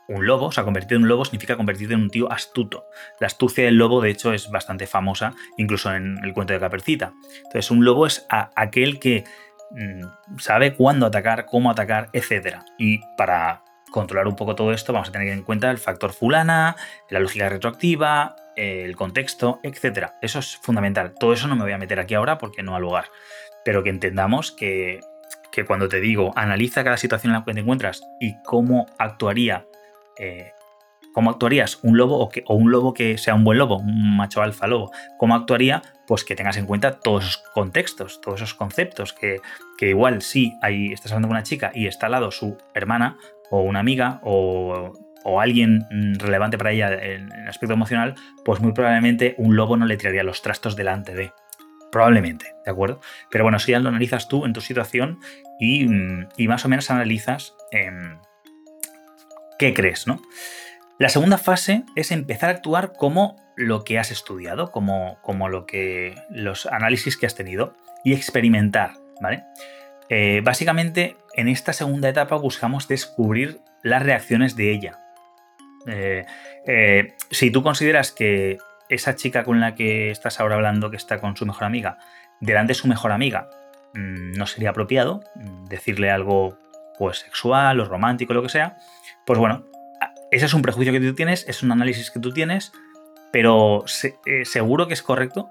lobo, 0.08 0.48
o 0.48 0.52
sea, 0.52 0.64
convertirte 0.64 0.96
en 0.96 1.04
un 1.04 1.08
lobo 1.08 1.26
significa 1.26 1.56
convertirte 1.56 1.94
en 1.94 2.02
un 2.02 2.10
tío 2.10 2.32
astuto. 2.32 2.86
La 3.20 3.28
astucia 3.28 3.66
del 3.66 3.76
lobo, 3.76 4.02
de 4.02 4.10
hecho, 4.10 4.34
es 4.34 4.50
bastante 4.50 4.86
famosa, 4.86 5.34
incluso 5.58 5.94
en 5.94 6.20
el 6.24 6.34
cuento 6.34 6.54
de 6.54 6.60
Capercita. 6.60 7.14
Entonces, 7.38 7.72
un 7.72 7.86
lobo 7.86 8.06
es 8.06 8.26
aquel 8.30 9.00
que 9.00 9.24
mm, 9.72 10.38
sabe 10.40 10.76
cuándo 10.76 11.06
atacar, 11.06 11.46
cómo 11.46 11.72
atacar, 11.72 12.10
etc. 12.14 12.58
Y 12.78 13.00
para 13.18 13.64
controlar 13.92 14.28
un 14.28 14.36
poco 14.36 14.56
todo 14.56 14.74
esto, 14.74 14.92
vamos 14.92 15.10
a 15.10 15.12
tener 15.12 15.30
en 15.30 15.44
cuenta 15.44 15.72
el 15.72 15.78
factor 15.78 16.14
fulana, 16.14 16.76
la 17.10 17.20
lógica 17.20 17.48
retroactiva, 17.48 18.36
el 18.56 18.96
contexto, 18.96 19.60
etc. 19.64 20.12
Eso 20.22 20.40
es 20.40 20.58
fundamental. 20.58 21.14
Todo 21.20 21.34
eso 21.34 21.48
no 21.48 21.56
me 21.56 21.64
voy 21.64 21.74
a 21.74 21.78
meter 21.78 22.00
aquí 22.00 22.14
ahora 22.14 22.38
porque 22.38 22.64
no 22.64 22.76
ha 22.76 22.80
lugar 22.80 23.06
pero 23.64 23.84
que 23.84 23.90
entendamos 23.90 24.52
que, 24.52 25.00
cuando 25.68 25.88
te 25.88 26.00
digo 26.00 26.34
analiza 26.36 26.84
cada 26.84 26.98
situación 26.98 27.32
en 27.32 27.40
la 27.40 27.46
que 27.46 27.54
te 27.54 27.60
encuentras 27.60 28.02
y 28.20 28.36
cómo 28.44 28.88
actuaría, 28.98 29.68
eh, 30.18 30.52
cómo 31.14 31.30
actuarías 31.30 31.80
un 31.84 31.96
lobo 31.96 32.18
o, 32.18 32.30
que, 32.30 32.44
o, 32.48 32.56
un 32.56 32.72
lobo 32.72 32.94
que 32.94 33.18
sea 33.18 33.36
un 33.36 33.44
buen 33.44 33.60
lobo, 33.60 33.78
un 33.78 34.18
macho 34.18 34.42
alfa 34.42 34.68
lobo, 34.68 34.92
cómo 35.18 35.36
actuaría, 35.36 35.82
pues 36.08 36.24
que 36.26 36.36
tengas 36.36 36.58
en 36.58 36.66
cuenta 36.66 37.00
todos 37.00 37.24
esos 37.24 37.44
contextos, 37.54 38.20
todos 38.20 38.42
esos 38.42 38.56
conceptos, 38.56 39.14
que, 39.14 39.40
igual 39.80 40.22
si 40.22 40.54
ahí 40.62 40.94
estás 40.94 41.12
hablando 41.12 41.28
con 41.28 41.36
una 41.36 41.44
chica 41.44 41.72
y 41.76 41.88
está 41.88 42.06
al 42.06 42.14
lado 42.14 42.32
su 42.32 42.58
hermana 42.74 43.18
o 43.52 43.62
una 43.62 43.80
amiga 43.80 44.20
o, 44.24 44.94
alguien 45.40 45.86
relevante 46.20 46.58
para 46.58 46.72
ella 46.72 46.94
en, 46.94 47.32
en 47.32 47.48
aspecto 47.48 47.74
emocional, 47.74 48.16
pues 48.44 48.60
muy 48.60 48.74
probablemente 48.74 49.36
un 49.38 49.56
lobo 49.56 49.78
no 49.78 49.86
le 49.86 49.98
tiraría 49.98 50.24
los 50.24 50.42
trastos 50.42 50.76
delante 50.76 51.14
de. 51.14 51.32
Probablemente, 51.94 52.56
¿de 52.66 52.72
acuerdo? 52.72 53.02
Pero 53.30 53.44
bueno, 53.44 53.60
si 53.60 53.72
ya 53.72 53.80
lo 53.80 53.90
analizas 53.90 54.28
tú 54.28 54.46
en 54.46 54.54
tu 54.54 54.62
situación 54.62 55.20
y, 55.60 55.86
mm, 55.88 56.28
más 56.48 56.66
o 56.66 56.68
menos 56.68 56.90
analizas 56.90 57.54
em, 57.70 58.18
qué 59.60 59.76
crees, 59.76 60.08
¿no? 60.08 60.20
La 60.98 61.10
segunda 61.10 61.38
fase 61.38 61.84
es 61.96 62.12
empezar 62.12 62.50
a 62.50 62.54
actuar 62.54 62.94
como 62.94 63.36
lo 63.56 63.84
que 63.84 64.00
has 64.00 64.10
estudiado, 64.10 64.72
como, 64.72 65.20
como 65.22 65.50
lo 65.50 65.68
que 65.68 66.16
los 66.32 66.66
análisis 66.66 67.16
que 67.16 67.28
has 67.28 67.36
tenido 67.36 67.76
y 68.04 68.14
experimentar, 68.14 68.94
¿vale? 69.22 69.44
Eh, 70.10 70.42
básicamente, 70.44 71.16
en 71.36 71.48
esta 71.48 71.74
segunda 71.74 72.10
etapa 72.10 72.38
buscamos 72.38 72.88
descubrir 72.88 73.60
las 73.84 74.02
reacciones 74.02 74.56
de 74.56 74.72
ella. 74.72 75.00
Eh, 75.86 76.26
eh, 76.66 77.14
si 77.30 77.52
tú 77.52 77.62
consideras 77.62 78.12
que 78.12 78.58
esa 78.90 79.16
chica 79.16 79.44
con 79.44 79.60
la 79.60 79.76
que 79.76 80.12
estás 80.12 80.40
ahora 80.40 80.56
hablando, 80.56 80.90
que 80.92 80.98
está 80.98 81.20
con 81.20 81.36
su 81.36 81.46
mejor 81.46 81.66
amiga, 81.66 81.98
delante 82.40 82.72
de 82.72 82.76
su 82.76 82.88
mejor 82.88 83.12
amiga, 83.12 83.50
mm, 83.94 84.34
no 84.34 84.46
sería 84.46 84.72
apropiado 84.72 85.22
mm, 85.36 85.66
decirle 85.66 86.12
algo 86.12 86.58
pues 86.98 87.20
sexual 87.20 87.80
o 87.80 87.86
romántico, 87.86 88.34
lo 88.34 88.44
que 88.44 88.50
sea, 88.50 88.78
pues 89.26 89.40
bueno, 89.40 89.66
ese 90.32 90.46
es 90.46 90.54
un 90.54 90.62
prejuicio 90.62 90.94
que 90.94 91.00
tú 91.00 91.14
tienes, 91.14 91.48
es 91.48 91.64
un 91.64 91.72
análisis 91.72 92.12
que 92.12 92.20
tú 92.20 92.32
tienes, 92.32 92.72
pero 93.32 93.86
eh, 94.26 94.46
seguro 94.46 94.88
que 94.88 94.94
es 94.94 95.02
correcto. 95.02 95.50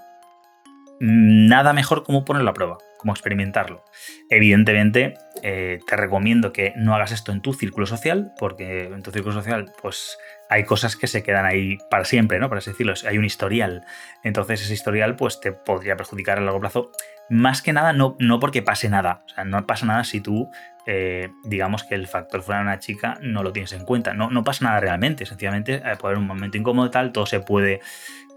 Nada 1.01 1.73
mejor 1.73 2.05
como 2.05 2.25
ponerlo 2.25 2.51
a 2.51 2.55
prueba, 2.55 2.79
como 3.03 3.13
experimentarlo. 3.13 3.85
Evidentemente, 4.31 5.15
eh, 5.43 5.81
te 5.87 5.97
recomiendo 5.97 6.53
que 6.53 6.73
no 6.77 6.95
hagas 6.95 7.13
esto 7.13 7.33
en 7.33 7.43
tu 7.43 7.53
círculo 7.53 7.85
social, 7.87 8.33
porque 8.39 8.85
en 8.85 9.03
tu 9.03 9.11
círculo 9.11 9.35
social, 9.35 9.73
pues 9.83 10.17
hay 10.49 10.65
cosas 10.65 10.97
que 10.97 11.07
se 11.07 11.23
quedan 11.23 11.45
ahí 11.45 11.79
para 11.91 12.05
siempre, 12.05 12.39
¿no? 12.39 12.49
Por 12.49 12.59
así 12.59 12.71
decirlo, 12.71 12.95
hay 13.07 13.19
un 13.19 13.25
historial. 13.25 13.85
Entonces, 14.23 14.63
ese 14.63 14.73
historial, 14.73 15.17
pues 15.17 15.41
te 15.41 15.53
podría 15.53 15.97
perjudicar 15.97 16.39
a 16.39 16.41
largo 16.41 16.61
plazo. 16.61 16.93
Más 17.29 17.61
que 17.61 17.73
nada, 17.73 17.93
no, 17.93 18.17
no 18.19 18.41
porque 18.41 18.63
pase 18.63 18.89
nada. 18.89 19.25
O 19.27 19.29
sea, 19.29 19.45
no 19.45 19.67
pasa 19.67 19.87
nada 19.87 20.05
si 20.05 20.21
tú 20.21 20.49
eh, 20.85 21.31
digamos 21.45 21.85
que 21.85 21.95
el 21.95 22.09
factor 22.09 22.43
fuera 22.43 22.61
una 22.61 22.81
chica 22.81 23.17
no 23.21 23.43
lo 23.43 23.53
tienes 23.53 23.73
en 23.73 23.85
cuenta. 23.85 24.15
No, 24.15 24.31
no 24.31 24.45
pasa 24.45 24.65
nada 24.65 24.81
realmente, 24.81 25.27
sencillamente 25.27 25.75
eh, 25.75 25.97
puede 25.99 26.15
haber 26.15 26.19
un 26.19 26.27
momento 26.27 26.59
incómodo 26.59 26.91
tal, 26.91 27.13
todo 27.13 27.27
se 27.27 27.41
puede 27.41 27.81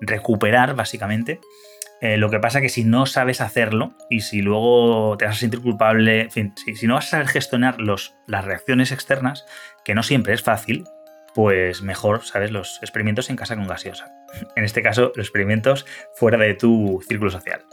recuperar 0.01 0.75
básicamente. 0.75 1.39
Eh, 2.05 2.17
lo 2.17 2.29
que 2.29 2.39
pasa 2.39 2.59
es 2.59 2.61
que 2.61 2.69
si 2.69 2.83
no 2.83 3.07
sabes 3.07 3.41
hacerlo 3.41 3.93
y 4.11 4.21
si 4.21 4.43
luego 4.43 5.17
te 5.17 5.25
vas 5.25 5.37
a 5.37 5.39
sentir 5.39 5.59
culpable, 5.59 6.21
en 6.21 6.31
fin, 6.31 6.53
si, 6.55 6.85
no 6.85 6.93
vas 6.93 7.07
a 7.07 7.09
saber 7.09 7.27
gestionar 7.27 7.81
los, 7.81 8.13
las 8.27 8.45
reacciones 8.45 8.91
externas, 8.91 9.43
que 9.83 9.95
no 9.95 10.03
siempre 10.03 10.35
es 10.35 10.43
fácil, 10.43 10.83
pues 11.33 11.81
mejor, 11.81 12.23
¿sabes? 12.23 12.51
Los 12.51 12.77
experimentos 12.83 13.31
en 13.31 13.37
casa 13.37 13.55
con 13.55 13.65
gaseosa. 13.65 14.13
En 14.55 14.63
este 14.63 14.83
caso, 14.83 15.13
los 15.15 15.25
experimentos 15.25 15.87
fuera 16.13 16.37
de 16.37 16.53
tu 16.53 17.03
círculo 17.07 17.31
social. 17.31 17.65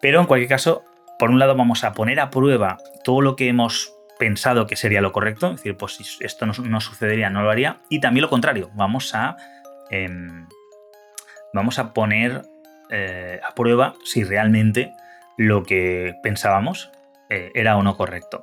Pero 0.00 0.18
en 0.18 0.26
cualquier 0.26 0.48
caso, 0.48 0.82
por 1.20 1.30
un 1.30 1.38
lado 1.38 1.54
vamos 1.54 1.84
a 1.84 1.92
poner 1.92 2.18
a 2.18 2.30
prueba 2.30 2.78
todo 3.04 3.20
lo 3.20 3.36
que 3.36 3.46
hemos 3.46 3.94
pensado 4.18 4.66
que 4.66 4.74
sería 4.74 5.00
lo 5.00 5.12
correcto, 5.12 5.46
es 5.46 5.56
decir, 5.58 5.76
pues 5.76 5.94
si 5.94 6.24
esto 6.24 6.44
no, 6.44 6.80
sucedería, 6.80 7.30
no 7.30 7.42
lo 7.42 7.50
haría. 7.50 7.78
Y 7.88 8.00
también 8.00 8.22
lo 8.22 8.30
contrario, 8.30 8.72
vamos 8.74 9.14
a, 9.14 9.36
em, 9.90 10.48
vamos 11.52 11.78
a 11.78 11.92
poner 11.92 12.42
eh, 12.90 13.40
a 13.42 13.54
prueba 13.54 13.94
si 14.04 14.24
realmente 14.24 14.94
lo 15.36 15.62
que 15.62 16.16
pensábamos 16.22 16.90
eh, 17.28 17.50
era 17.54 17.76
o 17.76 17.82
no 17.82 17.96
correcto. 17.96 18.42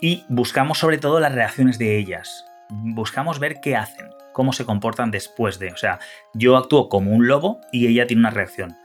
Y 0.00 0.24
buscamos 0.28 0.78
sobre 0.78 0.98
todo 0.98 1.20
las 1.20 1.34
reacciones 1.34 1.78
de 1.78 1.96
ellas. 1.96 2.44
Buscamos 2.70 3.38
ver 3.38 3.60
qué 3.60 3.76
hacen, 3.76 4.08
cómo 4.32 4.52
se 4.52 4.64
comportan 4.64 5.10
después 5.10 5.58
de. 5.58 5.68
O 5.68 5.76
sea, 5.76 6.00
yo 6.34 6.56
actúo 6.56 6.88
como 6.88 7.12
un 7.12 7.28
lobo 7.28 7.60
y 7.70 7.86
ella 7.86 8.06
tiene 8.06 8.20
una 8.20 8.30
reacción. 8.30 8.76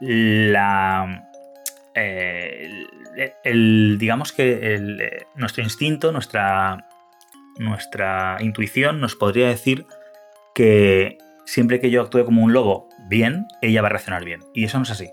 La, 0.00 1.28
eh, 1.94 2.68
el, 3.44 3.96
digamos 3.98 4.32
que 4.32 5.26
nuestro 5.36 5.62
instinto, 5.62 6.12
nuestra, 6.12 6.88
nuestra 7.58 8.36
intuición 8.40 9.00
nos 9.00 9.14
podría 9.14 9.48
decir 9.48 9.86
que 10.54 11.18
siempre 11.44 11.80
que 11.80 11.90
yo 11.90 12.02
actúe 12.02 12.24
como 12.24 12.42
un 12.42 12.52
lobo 12.52 12.88
bien, 13.08 13.46
ella 13.60 13.82
va 13.82 13.88
a 13.88 13.90
reaccionar 13.90 14.24
bien. 14.24 14.40
Y 14.54 14.64
eso 14.64 14.78
no 14.78 14.84
es 14.84 14.90
así. 14.90 15.10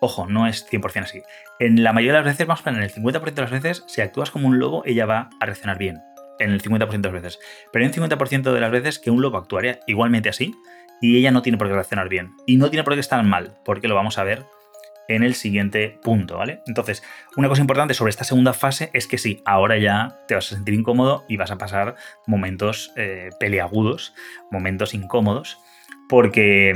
Ojo, 0.00 0.26
no 0.26 0.46
es 0.46 0.66
100% 0.70 1.02
así. 1.02 1.22
En 1.58 1.82
la 1.82 1.92
mayoría 1.92 2.12
de 2.12 2.24
las 2.24 2.32
veces, 2.32 2.46
vamos 2.46 2.66
a 2.66 2.70
en 2.70 2.76
el 2.76 2.92
50% 2.92 3.34
de 3.34 3.42
las 3.42 3.50
veces, 3.50 3.84
si 3.88 4.00
actúas 4.00 4.30
como 4.30 4.46
un 4.48 4.58
lobo, 4.58 4.82
ella 4.86 5.06
va 5.06 5.30
a 5.40 5.46
reaccionar 5.46 5.78
bien. 5.78 6.02
En 6.38 6.52
el 6.52 6.62
50% 6.62 6.88
de 6.88 7.12
las 7.12 7.22
veces. 7.22 7.38
Pero 7.72 7.84
en 7.84 7.90
el 7.90 7.96
50% 7.96 8.52
de 8.52 8.60
las 8.60 8.70
veces 8.70 8.98
que 8.98 9.10
un 9.10 9.20
lobo 9.20 9.38
actuaría 9.38 9.80
igualmente 9.86 10.28
así 10.28 10.54
y 11.00 11.16
ella 11.18 11.30
no 11.30 11.42
tiene 11.42 11.58
por 11.58 11.68
qué 11.68 11.74
reaccionar 11.74 12.08
bien. 12.08 12.32
Y 12.46 12.56
no 12.56 12.70
tiene 12.70 12.84
por 12.84 12.94
qué 12.94 13.00
estar 13.00 13.22
mal, 13.24 13.56
porque 13.64 13.88
lo 13.88 13.94
vamos 13.94 14.18
a 14.18 14.24
ver 14.24 14.44
en 15.08 15.22
el 15.22 15.34
siguiente 15.34 15.98
punto, 16.02 16.36
¿vale? 16.36 16.60
Entonces, 16.66 17.02
una 17.36 17.48
cosa 17.48 17.62
importante 17.62 17.94
sobre 17.94 18.10
esta 18.10 18.24
segunda 18.24 18.52
fase 18.52 18.90
es 18.92 19.06
que 19.06 19.18
sí, 19.18 19.42
ahora 19.44 19.78
ya 19.78 20.20
te 20.28 20.34
vas 20.34 20.52
a 20.52 20.56
sentir 20.56 20.74
incómodo 20.74 21.24
y 21.28 21.36
vas 21.36 21.50
a 21.50 21.58
pasar 21.58 21.96
momentos 22.26 22.92
eh, 22.96 23.30
peleagudos, 23.40 24.14
momentos 24.50 24.94
incómodos, 24.94 25.58
porque, 26.08 26.74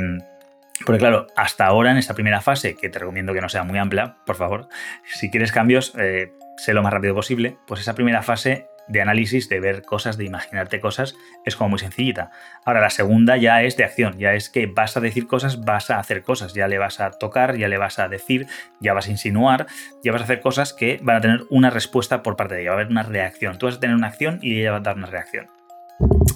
porque 0.87 0.99
claro, 0.99 1.27
hasta 1.37 1.67
ahora 1.67 1.91
en 1.91 1.99
esta 1.99 2.15
primera 2.15 2.41
fase, 2.41 2.75
que 2.75 2.89
te 2.89 2.99
recomiendo 2.99 3.35
que 3.35 3.43
no 3.43 3.51
sea 3.51 3.65
muy 3.65 3.79
amplia, 3.79 4.17
por 4.25 4.37
favor, 4.37 4.69
si 5.05 5.31
quieres 5.31 5.53
cambios, 5.53 5.95
eh, 5.99 6.33
sé 6.57 6.73
lo 6.73 6.83
más 6.83 6.93
rápido 6.93 7.15
posible, 7.15 7.59
pues 7.67 7.81
esa 7.81 7.95
primera 7.95 8.23
fase 8.23 8.67
de 8.89 9.01
análisis, 9.01 9.49
de 9.49 9.61
ver 9.61 9.83
cosas, 9.83 10.17
de 10.17 10.25
imaginarte 10.25 10.81
cosas, 10.81 11.15
es 11.45 11.57
como 11.57 11.71
muy 11.71 11.79
sencillita. 11.79 12.31
Ahora 12.65 12.81
la 12.81 12.91
segunda 12.91 13.37
ya 13.37 13.63
es 13.63 13.77
de 13.77 13.85
acción, 13.85 14.19
ya 14.19 14.35
es 14.35 14.51
que 14.51 14.67
vas 14.67 14.97
a 14.97 15.01
decir 15.01 15.27
cosas, 15.27 15.65
vas 15.65 15.91
a 15.91 15.99
hacer 15.99 16.23
cosas, 16.23 16.55
ya 16.55 16.69
le 16.69 16.79
vas 16.79 17.01
a 17.01 17.11
tocar, 17.13 17.57
ya 17.57 17.69
le 17.69 17.79
vas 17.79 17.99
a 17.99 18.09
decir, 18.09 18.47
ya 18.81 18.93
vas 18.93 19.09
a 19.09 19.11
insinuar, 19.11 19.67
ya 20.03 20.13
vas 20.13 20.21
a 20.21 20.25
hacer 20.25 20.41
cosas 20.41 20.73
que 20.73 20.99
van 21.03 21.17
a 21.17 21.21
tener 21.21 21.45
una 21.51 21.71
respuesta 21.71 22.23
por 22.23 22.37
parte 22.37 22.55
de 22.55 22.63
ella, 22.63 22.71
va 22.71 22.77
a 22.77 22.81
haber 22.81 22.91
una 22.91 23.03
reacción. 23.03 23.59
Tú 23.59 23.67
vas 23.67 23.77
a 23.77 23.81
tener 23.81 23.97
una 23.97 24.09
acción 24.09 24.39
y 24.43 24.61
ella 24.61 24.73
va 24.73 24.79
a 24.79 24.81
dar 24.81 24.97
una 24.97 25.07
reacción. 25.07 25.47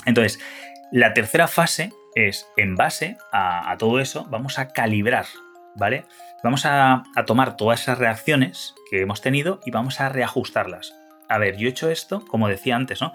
Entonces, 0.04 0.38
la 0.92 1.14
tercera 1.14 1.48
fase 1.48 1.92
es, 2.14 2.46
en 2.56 2.76
base 2.76 3.18
a, 3.32 3.74
todo 3.78 4.00
eso, 4.00 4.26
vamos 4.30 4.58
a 4.58 4.68
calibrar, 4.68 5.26
¿vale? 5.74 6.04
Vamos 6.44 6.64
a 6.64 7.02
tomar 7.26 7.56
todas 7.56 7.82
esas 7.82 7.98
reacciones 7.98 8.74
que 8.90 9.00
hemos 9.00 9.20
tenido 9.20 9.60
y 9.66 9.72
vamos 9.72 10.00
a 10.00 10.08
reajustarlas 10.08 10.94
a 11.28 11.38
ver, 11.38 11.56
yo 11.56 11.68
he 11.68 11.70
hecho 11.70 11.90
esto, 11.90 12.24
como 12.26 12.48
decía 12.48 12.76
antes, 12.76 13.00
¿no? 13.00 13.12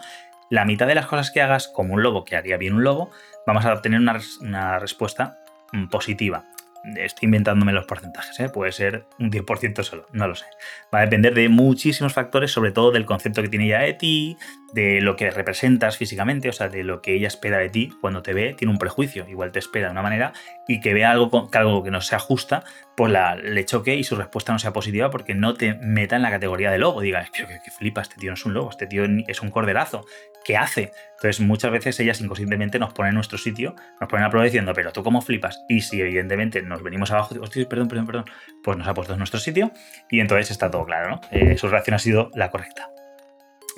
La 0.49 0.65
mitad 0.65 0.87
de 0.87 0.95
las 0.95 1.05
cosas 1.05 1.31
que 1.31 1.41
hagas 1.41 1.67
como 1.67 1.93
un 1.93 2.03
lobo, 2.03 2.25
que 2.25 2.35
haría 2.35 2.57
bien 2.57 2.73
un 2.73 2.83
lobo, 2.83 3.09
vamos 3.47 3.65
a 3.65 3.73
obtener 3.73 3.99
una, 3.99 4.79
respuesta 4.79 5.39
mm, 5.71 5.87
positiva. 5.87 6.45
Estoy 6.83 7.27
inventándome 7.27 7.73
los 7.73 7.85
porcentajes, 7.85 8.39
¿eh? 8.39 8.49
puede 8.49 8.71
ser 8.71 9.05
un 9.19 9.31
10% 9.31 9.83
solo, 9.83 10.07
no 10.13 10.27
lo 10.27 10.35
sé. 10.35 10.45
Va 10.93 10.99
a 10.99 11.01
depender 11.01 11.33
de 11.33 11.47
muchísimos 11.47 12.13
factores, 12.13 12.51
sobre 12.51 12.71
todo 12.71 12.91
del 12.91 13.05
concepto 13.05 13.41
que 13.41 13.49
tiene 13.49 13.65
ella 13.65 13.79
de 13.79 13.93
ti, 13.93 14.37
de 14.73 15.01
lo 15.01 15.15
que 15.15 15.29
representas 15.31 15.97
físicamente, 15.97 16.49
o 16.49 16.53
sea, 16.53 16.69
de 16.69 16.83
lo 16.83 17.01
que 17.01 17.13
ella 17.13 17.27
espera 17.27 17.57
de 17.57 17.69
ti 17.69 17.93
cuando 18.01 18.21
te 18.21 18.33
ve, 18.33 18.55
tiene 18.57 18.71
un 18.71 18.79
prejuicio, 18.79 19.27
igual 19.27 19.51
te 19.51 19.59
espera 19.59 19.87
de 19.87 19.91
una 19.91 20.01
manera 20.01 20.33
y 20.67 20.79
que 20.79 20.93
vea 20.93 21.11
algo, 21.11 21.49
que, 21.49 21.57
algo 21.57 21.83
que 21.83 21.91
no 21.91 22.01
se 22.01 22.15
ajusta, 22.15 22.63
pues 22.95 23.11
la, 23.11 23.35
le 23.35 23.65
choque 23.65 23.95
y 23.95 24.03
su 24.03 24.15
respuesta 24.15 24.53
no 24.53 24.59
sea 24.59 24.73
positiva 24.73 25.09
porque 25.09 25.35
no 25.35 25.53
te 25.53 25.75
meta 25.75 26.15
en 26.15 26.21
la 26.21 26.31
categoría 26.31 26.71
de 26.71 26.77
lobo. 26.77 27.01
Diga, 27.01 27.27
que, 27.31 27.45
que 27.45 27.71
flipa, 27.71 28.01
este 28.01 28.15
tío 28.15 28.31
no 28.31 28.35
es 28.35 28.45
un 28.45 28.53
lobo, 28.53 28.69
este 28.69 28.87
tío 28.87 29.03
es 29.27 29.41
un 29.41 29.51
corderazo. 29.51 30.05
¿Qué 30.43 30.57
hace? 30.57 30.91
Entonces, 31.17 31.39
muchas 31.39 31.71
veces 31.71 31.99
ellas 31.99 32.19
inconscientemente 32.19 32.79
nos 32.79 32.93
ponen 32.93 33.09
en 33.09 33.15
nuestro 33.15 33.37
sitio, 33.37 33.75
nos 33.99 34.09
ponen 34.09 34.25
a 34.25 34.29
prueba 34.29 34.45
diciendo, 34.45 34.73
pero 34.73 34.91
tú 34.91 35.03
cómo 35.03 35.21
flipas. 35.21 35.63
Y 35.69 35.81
si 35.81 36.01
evidentemente 36.01 36.63
nos 36.71 36.83
venimos 36.83 37.11
abajo, 37.11 37.33
digo, 37.33 37.69
perdón, 37.69 37.87
perdón, 37.87 38.05
perdón, 38.05 38.25
pues 38.63 38.77
nos 38.77 38.87
ha 38.87 38.93
puesto 38.93 39.13
en 39.13 39.19
nuestro 39.19 39.39
sitio 39.39 39.71
y 40.09 40.19
entonces 40.19 40.51
está 40.51 40.71
todo 40.71 40.85
claro, 40.85 41.09
¿no? 41.09 41.21
Eh, 41.31 41.57
su 41.57 41.67
reacción 41.67 41.95
ha 41.95 41.99
sido 41.99 42.31
la 42.33 42.49
correcta. 42.49 42.89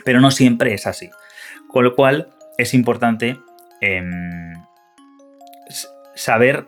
Pero 0.06 0.22
no 0.22 0.32
siempre 0.32 0.74
es 0.74 0.88
así. 0.88 1.10
Con 1.68 1.84
lo 1.84 1.96
cual, 1.96 2.30
es 2.58 2.74
importante 2.74 3.38
em, 3.82 4.54
saber 6.16 6.66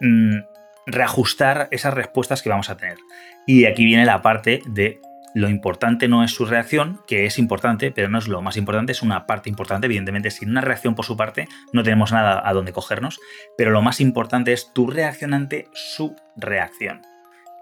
mm, 0.00 0.38
reajustar 0.86 1.68
esas 1.70 1.94
respuestas 1.94 2.42
que 2.42 2.48
vamos 2.48 2.70
a 2.70 2.76
tener. 2.76 2.98
Y 3.46 3.64
aquí 3.66 3.84
viene 3.84 4.04
la 4.04 4.22
parte 4.22 4.62
de 4.66 5.00
lo 5.34 5.48
importante 5.48 6.08
no 6.08 6.24
es 6.24 6.32
su 6.32 6.44
reacción, 6.44 7.00
que 7.06 7.26
es 7.26 7.38
importante, 7.38 7.92
pero 7.92 8.08
no 8.08 8.18
es 8.18 8.28
lo 8.28 8.42
más 8.42 8.56
importante, 8.56 8.92
es 8.92 9.02
una 9.02 9.26
parte 9.26 9.48
importante. 9.48 9.86
Evidentemente, 9.86 10.30
sin 10.30 10.50
una 10.50 10.60
reacción 10.60 10.94
por 10.94 11.04
su 11.04 11.16
parte, 11.16 11.48
no 11.72 11.82
tenemos 11.82 12.12
nada 12.12 12.42
a 12.44 12.52
donde 12.52 12.72
cogernos, 12.72 13.20
pero 13.56 13.70
lo 13.70 13.82
más 13.82 14.00
importante 14.00 14.52
es 14.52 14.72
tu 14.72 14.88
reacción 14.88 15.34
ante 15.34 15.68
su 15.72 16.16
reacción. 16.36 17.02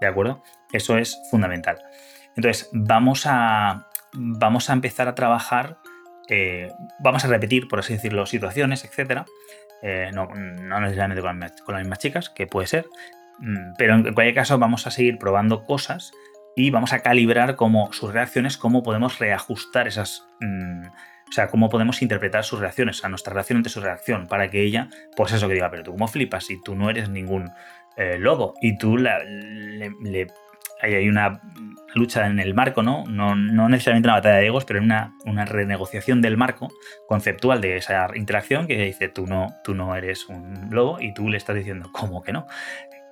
¿De 0.01 0.07
acuerdo? 0.07 0.43
Eso 0.73 0.97
es 0.97 1.19
fundamental. 1.31 1.79
Entonces, 2.37 2.71
vamos 2.73 3.25
a, 3.27 3.87
vamos 4.15 4.71
a 4.71 4.73
empezar 4.73 5.09
a 5.09 5.15
trabajar, 5.15 5.79
eh, 6.29 6.69
vamos 7.01 7.25
a 7.25 7.29
repetir, 7.29 7.69
por 7.69 7.81
así 7.81 7.95
decirlo, 7.95 8.25
situaciones, 8.27 8.85
etc. 8.85 9.25
Eh, 9.83 10.11
no, 10.15 10.29
necesariamente 10.29 11.23
con, 11.23 11.41
con 11.65 11.75
las 11.75 11.83
mismas 11.83 11.99
chicas, 11.99 12.31
que 12.31 12.47
puede 12.47 12.67
ser, 12.67 12.87
mm, 13.41 13.75
pero 13.77 13.95
en 13.95 14.15
cualquier 14.15 14.35
caso 14.35 14.59
vamos 14.59 14.87
a 14.87 14.91
seguir 14.91 15.19
probando 15.19 15.65
cosas 15.65 16.13
y 16.59 16.71
vamos 16.71 16.93
a 16.93 16.99
calibrar 16.99 17.55
cómo 17.55 17.93
sus 17.93 18.13
reacciones, 18.13 18.57
cómo 18.57 18.83
podemos 18.83 19.21
reajustar 19.21 19.87
esas... 19.87 20.27
Mm, 20.41 20.87
o 20.87 21.33
sea, 21.33 21.47
cómo 21.47 21.69
podemos 21.69 22.03
interpretar 22.03 22.43
sus 22.43 22.59
reacciones, 22.59 23.05
a 23.05 23.09
nuestra 23.09 23.33
reacción 23.33 23.59
ante 23.59 23.69
su 23.69 23.81
reacción, 23.81 24.27
para 24.27 24.51
que 24.51 24.63
ella, 24.63 24.89
pues 25.15 25.33
eso 25.33 25.47
que 25.47 25.55
diga, 25.55 25.71
pero 25.71 25.85
tú 25.85 25.93
cómo 25.93 26.09
flipas 26.09 26.47
si 26.47 26.61
tú 26.61 26.75
no 26.75 26.91
eres 26.91 27.11
ningún 27.11 27.51
eh, 27.97 28.17
lobo 28.19 28.55
y 28.61 28.77
tú 28.77 28.97
le, 28.97 30.27
hay 30.81 31.09
una 31.09 31.41
lucha 31.95 32.27
en 32.27 32.41
el 32.41 32.55
marco, 32.55 32.83
¿no? 32.83 33.05
¿no? 33.07 33.37
No, 33.37 33.69
necesariamente 33.69 34.09
una 34.09 34.15
batalla 34.15 34.39
de 34.39 34.47
egos, 34.47 34.65
pero 34.65 34.81
una, 34.81 35.15
una 35.27 35.45
renegociación 35.45 36.23
del 36.23 36.37
marco 36.37 36.73
conceptual 37.07 37.61
de 37.61 37.77
esa 37.77 38.09
interacción 38.17 38.67
que 38.67 38.83
dice 38.83 39.09
tú 39.09 39.27
no, 39.27 39.55
tú 39.63 39.75
no 39.75 39.95
eres 39.95 40.29
un 40.29 40.71
lobo 40.71 40.99
y 41.01 41.15
tú 41.15 41.29
le 41.29 41.37
estás 41.37 41.55
diciendo, 41.55 41.91
¿cómo 41.93 42.23
que 42.23 42.33
no? 42.33 42.47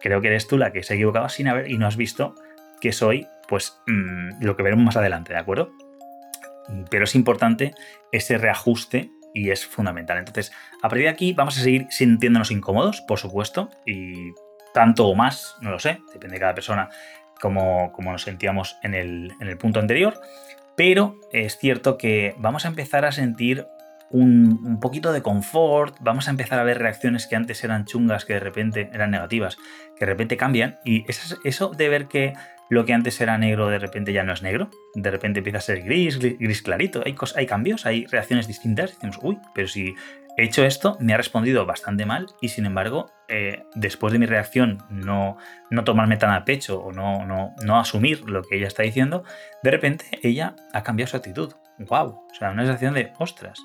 Creo 0.00 0.20
que 0.20 0.28
eres 0.28 0.48
tú 0.48 0.58
la 0.58 0.72
que 0.72 0.82
se 0.82 0.94
ha 0.94 0.96
equivocado 0.96 1.28
sin 1.28 1.48
haber 1.48 1.70
y 1.70 1.78
no 1.78 1.86
has 1.86 1.96
visto 1.96 2.34
que 2.80 2.92
soy 2.92 3.26
pues 3.48 3.80
mm, 3.86 4.42
lo 4.42 4.56
que 4.56 4.62
veremos 4.62 4.84
más 4.84 4.96
adelante, 4.96 5.32
¿de 5.32 5.38
acuerdo? 5.38 5.72
Pero 6.90 7.04
es 7.04 7.14
importante 7.14 7.74
ese 8.12 8.38
reajuste 8.38 9.10
y 9.34 9.50
es 9.50 9.66
fundamental. 9.66 10.18
Entonces, 10.18 10.52
a 10.82 10.88
partir 10.88 11.04
de 11.04 11.10
aquí 11.10 11.32
vamos 11.32 11.58
a 11.58 11.62
seguir 11.62 11.86
sintiéndonos 11.90 12.50
incómodos, 12.50 13.02
por 13.02 13.18
supuesto, 13.18 13.70
y 13.84 14.32
tanto 14.72 15.06
o 15.06 15.14
más, 15.14 15.56
no 15.60 15.70
lo 15.70 15.78
sé, 15.78 16.00
depende 16.12 16.34
de 16.34 16.40
cada 16.40 16.54
persona 16.54 16.88
como, 17.40 17.92
como 17.92 18.12
nos 18.12 18.22
sentíamos 18.22 18.78
en 18.82 18.94
el, 18.94 19.32
en 19.40 19.48
el 19.48 19.58
punto 19.58 19.78
anterior. 19.78 20.20
Pero 20.76 21.20
es 21.32 21.58
cierto 21.58 21.96
que 21.96 22.34
vamos 22.38 22.64
a 22.64 22.68
empezar 22.68 23.04
a 23.04 23.12
sentir 23.12 23.66
un, 24.10 24.78
poquito 24.80 25.12
de 25.12 25.22
confort, 25.22 25.96
vamos 26.00 26.28
a 26.28 26.30
empezar 26.30 26.58
a 26.58 26.64
ver 26.64 26.78
reacciones 26.78 27.26
que 27.26 27.36
antes 27.36 27.62
eran 27.64 27.84
chungas, 27.84 28.24
que 28.24 28.34
de 28.34 28.40
repente 28.40 28.90
eran 28.92 29.10
negativas, 29.10 29.56
que 29.96 30.04
de 30.04 30.12
repente 30.12 30.36
cambian. 30.36 30.78
Y 30.84 31.04
eso, 31.08 31.70
de 31.70 31.88
ver 31.88 32.06
que 32.06 32.34
lo 32.68 32.84
que 32.84 32.94
antes 32.94 33.20
era 33.20 33.38
negro 33.38 33.68
de 33.68 33.78
repente 33.78 34.12
ya 34.12 34.24
no 34.24 34.32
es 34.32 34.42
negro, 34.42 34.70
de 34.94 35.10
repente 35.10 35.38
empieza 35.38 35.58
a 35.58 35.62
ser 35.62 35.82
gris, 35.82 36.18
gris, 36.18 36.62
clarito, 36.62 37.02
hay, 37.04 37.14
hay 37.36 37.46
cambios, 37.46 37.86
hay 37.86 38.06
reacciones 38.06 38.48
distintas, 38.48 38.90
decimos, 38.90 39.18
uy, 39.22 39.38
pero 39.54 39.68
si 39.68 39.94
he 40.36 40.44
hecho 40.44 40.64
esto, 40.64 40.96
me 41.00 41.14
ha 41.14 41.16
respondido 41.16 41.64
bastante 41.64 42.06
mal 42.06 42.26
y 42.40 42.48
sin 42.48 42.66
embargo, 42.66 43.10
eh, 43.28 43.62
después 43.74 44.12
de 44.12 44.18
mi 44.18 44.26
reacción 44.26 44.78
no, 44.90 45.36
no 45.70 45.84
tomarme 45.84 46.16
tan 46.16 46.30
a 46.30 46.44
pecho 46.44 46.80
o 46.80 46.92
no, 46.92 47.24
no, 47.24 47.54
no 47.64 47.78
asumir 47.78 48.28
lo 48.28 48.42
que 48.42 48.56
ella 48.56 48.66
está 48.66 48.82
diciendo, 48.82 49.24
de 49.62 49.70
repente 49.70 50.06
ella 50.22 50.56
ha 50.72 50.82
cambiado 50.82 51.10
su 51.10 51.16
actitud. 51.16 51.54
¡Wow! 51.78 52.26
O 52.30 52.34
sea, 52.38 52.50
una 52.50 52.64
sensación 52.64 52.94
de, 52.94 53.12
ostras, 53.18 53.60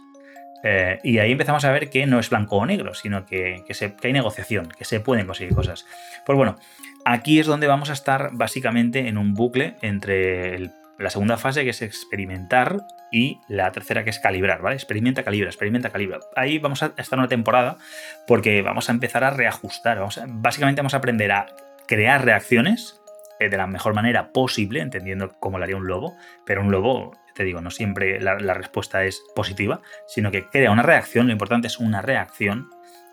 eh, 0.63 0.99
y 1.03 1.19
ahí 1.19 1.31
empezamos 1.31 1.65
a 1.65 1.71
ver 1.71 1.89
que 1.89 2.05
no 2.05 2.19
es 2.19 2.29
blanco 2.29 2.57
o 2.57 2.65
negro, 2.65 2.93
sino 2.93 3.25
que, 3.25 3.63
que, 3.67 3.93
hay 4.03 4.13
negociación, 4.13 4.69
que 4.77 4.85
se 4.85 4.99
pueden 4.99 5.25
conseguir 5.25 5.55
cosas. 5.55 5.85
Pues 6.25 6.37
bueno, 6.37 6.57
aquí 7.05 7.39
es 7.39 7.47
donde 7.47 7.67
vamos 7.67 7.89
a 7.89 7.93
estar 7.93 8.29
básicamente 8.33 9.07
en 9.07 9.17
un 9.17 9.33
bucle 9.33 9.75
entre 9.81 10.71
la 10.99 11.09
segunda 11.09 11.37
fase, 11.37 11.63
que 11.63 11.71
es 11.71 11.81
experimentar, 11.81 12.77
y 13.11 13.41
la 13.49 13.71
tercera, 13.71 14.03
que 14.03 14.09
es 14.09 14.19
calibrar, 14.19 14.61
¿vale? 14.61 14.75
Experimenta, 14.75 15.23
calibra, 15.23 15.49
experimenta, 15.49 15.89
calibra. 15.89 16.19
Ahí 16.35 16.59
vamos 16.59 16.81
a 16.81 16.93
estar 16.97 17.19
una 17.19 17.27
temporada 17.27 17.77
porque 18.25 18.61
vamos 18.61 18.89
a 18.89 18.93
empezar 18.93 19.23
a 19.23 19.31
reajustar. 19.31 20.01
Básicamente 20.27 20.81
vamos 20.81 20.93
a 20.93 20.97
aprender 20.97 21.31
a 21.33 21.47
crear 21.87 22.23
reacciones 22.23 23.01
eh, 23.39 23.49
de 23.49 23.57
la 23.57 23.67
mejor 23.67 23.93
manera 23.93 24.31
posible, 24.31 24.79
entendiendo 24.79 25.35
cómo 25.39 25.57
lo 25.57 25.65
haría 25.65 25.75
un 25.75 25.87
lobo, 25.87 26.15
pero 26.45 26.61
un 26.61 26.71
lobo 26.71 27.11
digo, 27.43 27.61
no 27.61 27.71
siempre 27.71 28.19
la, 28.19 28.35
respuesta 28.53 29.03
es 29.05 29.23
positiva, 29.35 29.81
sino 30.07 30.31
que 30.31 30.47
crea 30.47 30.71
una 30.71 30.83
reacción, 30.83 31.27
lo 31.27 31.33
importante 31.33 31.67
es 31.67 31.79
una 31.79 32.01
reacción, 32.01 32.69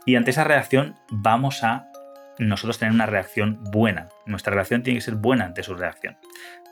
y 0.07 0.17
ante 0.17 0.31
esa 0.31 0.45
reacción 0.45 0.97
vamos 1.11 1.65
a 1.65 1.89
nosotros 2.39 2.79
tener 2.79 2.95
una 2.95 3.07
reacción 3.07 3.63
buena. 3.65 4.09
Nuestra 4.27 4.55
reacción 4.55 4.83
tiene 4.83 4.99
que 4.99 5.05
ser 5.05 5.17
buena 5.17 5.45
ante 5.45 5.63
su 5.63 5.75
reacción. 5.75 6.17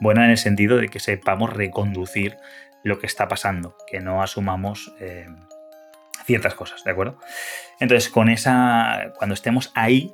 Buena 0.00 0.24
en 0.24 0.30
el 0.30 0.38
sentido 0.38 0.76
de 0.76 0.88
que 0.88 1.00
sepamos 1.00 1.52
reconducir 1.52 2.36
lo 2.84 2.98
que 2.98 3.06
está 3.06 3.26
pasando, 3.26 3.76
que 3.88 4.00
no 4.00 4.22
asumamos 4.22 4.94
eh, 5.00 5.26
ciertas 6.24 6.54
cosas, 6.54 6.84
¿de 6.84 6.92
acuerdo? 6.92 7.18
Entonces, 7.80 8.10
con 8.10 8.28
esa, 8.28 9.12
cuando 9.18 9.34
estemos 9.34 9.72
ahí, 9.74 10.12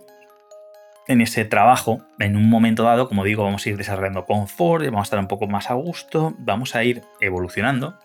en 1.09 1.21
ese 1.21 1.45
trabajo, 1.45 2.03
en 2.19 2.37
un 2.37 2.49
momento 2.49 2.85
dado, 2.85 3.09
como 3.09 3.25
digo, 3.25 3.45
vamos 3.45 3.67
a 3.67 3.71
ir 3.71 3.77
desarrollando 3.77 4.25
confort, 4.25 4.85
vamos 4.85 5.01
a 5.01 5.03
estar 5.05 5.19
un 5.19 5.29
poco 5.29 5.47
más 5.47 5.71
a 5.71 5.75
gusto, 5.75 6.35
vamos 6.39 6.75
a 6.75 6.85
ir 6.85 7.03
evolucionando 7.21 7.99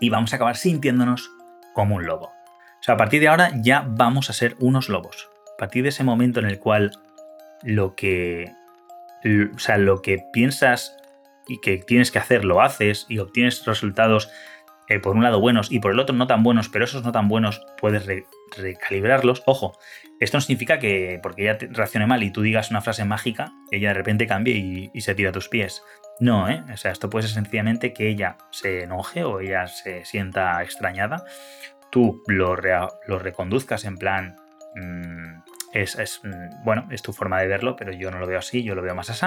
y 0.00 0.10
vamos 0.10 0.32
a 0.32 0.36
acabar 0.36 0.56
sintiéndonos 0.56 1.30
como 1.74 1.96
un 1.96 2.06
lobo. 2.06 2.26
O 2.26 2.82
sea, 2.82 2.94
a 2.94 2.96
partir 2.98 3.20
de 3.20 3.28
ahora 3.28 3.50
ya 3.54 3.84
vamos 3.86 4.30
a 4.30 4.32
ser 4.32 4.56
unos 4.60 4.88
lobos. 4.88 5.28
A 5.54 5.56
partir 5.58 5.82
de 5.82 5.90
ese 5.90 6.04
momento 6.04 6.40
en 6.40 6.46
el 6.46 6.58
cual 6.58 6.92
lo 7.62 7.94
que, 7.94 8.52
o 9.54 9.58
sea, 9.58 9.78
lo 9.78 10.02
que 10.02 10.22
piensas 10.32 10.96
y 11.48 11.60
que 11.60 11.78
tienes 11.78 12.10
que 12.10 12.18
hacer 12.18 12.44
lo 12.44 12.60
haces 12.60 13.06
y 13.08 13.18
obtienes 13.18 13.64
resultados 13.64 14.30
eh, 14.88 15.00
por 15.00 15.16
un 15.16 15.22
lado 15.22 15.40
buenos 15.40 15.72
y 15.72 15.80
por 15.80 15.92
el 15.92 15.98
otro 15.98 16.14
no 16.14 16.26
tan 16.26 16.42
buenos, 16.42 16.68
pero 16.68 16.84
esos 16.84 17.02
no 17.02 17.12
tan 17.12 17.28
buenos 17.28 17.60
puedes 17.80 18.06
recalibrarlos. 18.56 19.42
Ojo, 19.46 19.78
esto 20.20 20.36
no 20.36 20.40
significa 20.40 20.78
que 20.78 21.18
porque 21.22 21.42
ella 21.42 21.58
te 21.58 21.66
reaccione 21.66 22.06
mal 22.06 22.22
y 22.22 22.30
tú 22.30 22.42
digas 22.42 22.70
una 22.70 22.80
frase 22.80 23.04
mágica, 23.04 23.52
ella 23.70 23.88
de 23.88 23.94
repente 23.94 24.26
cambie 24.26 24.90
y, 24.92 25.00
se 25.00 25.14
tira 25.14 25.30
a 25.30 25.32
tus 25.32 25.48
pies. 25.48 25.82
No, 26.20 26.48
¿eh? 26.48 26.62
O 26.72 26.76
sea, 26.76 26.92
esto 26.92 27.10
puede 27.10 27.26
ser 27.26 27.34
sencillamente 27.34 27.92
que 27.92 28.08
ella 28.08 28.38
se 28.50 28.84
enoje 28.84 29.24
o 29.24 29.40
ella 29.40 29.66
se 29.66 30.04
sienta 30.04 30.62
extrañada. 30.62 31.24
Tú 31.90 32.22
lo, 32.26 32.56
lo 32.56 33.18
reconduzcas 33.18 33.84
en 33.84 33.96
plan. 33.96 34.36
Mm, 34.76 35.42
es, 35.72 35.98
es, 35.98 36.20
mm, 36.22 36.64
bueno, 36.64 36.88
es 36.90 37.02
tu 37.02 37.12
forma 37.12 37.40
de 37.40 37.48
verlo, 37.48 37.76
pero 37.76 37.92
yo 37.92 38.10
no 38.10 38.18
lo 38.18 38.26
veo 38.26 38.38
así, 38.38 38.62
yo 38.62 38.74
lo 38.74 38.82
veo 38.82 38.94
más 38.94 39.10
así. 39.10 39.26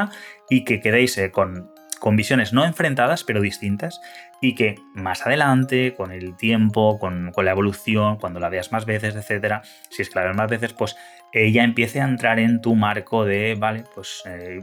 Y 0.50 0.64
que 0.64 0.80
quedéis 0.80 1.18
eh, 1.18 1.32
con 1.32 1.72
con 2.00 2.16
visiones 2.16 2.54
no 2.54 2.66
enfrentadas, 2.66 3.24
pero 3.24 3.42
distintas, 3.42 4.02
y 4.42 4.56
que 4.56 4.76
más 4.94 5.26
adelante, 5.26 5.94
con 5.96 6.12
el 6.12 6.36
tiempo, 6.36 6.98
con, 7.00 7.32
la 7.36 7.52
evolución, 7.52 8.18
cuando 8.18 8.40
la 8.40 8.50
veas 8.50 8.72
más 8.72 8.86
veces, 8.86 9.16
etcétera, 9.16 9.62
si 9.90 10.02
es 10.02 10.10
que 10.10 10.20
la 10.20 10.26
ves 10.26 10.36
más 10.36 10.50
veces, 10.50 10.74
pues 10.74 10.96
ella 11.32 11.64
empiece 11.64 12.02
a 12.02 12.06
entrar 12.06 12.40
en 12.40 12.62
tu 12.62 12.76
marco 12.76 13.26
de, 13.26 13.56
vale, 13.56 13.84
pues 13.94 14.24
eh, 14.26 14.60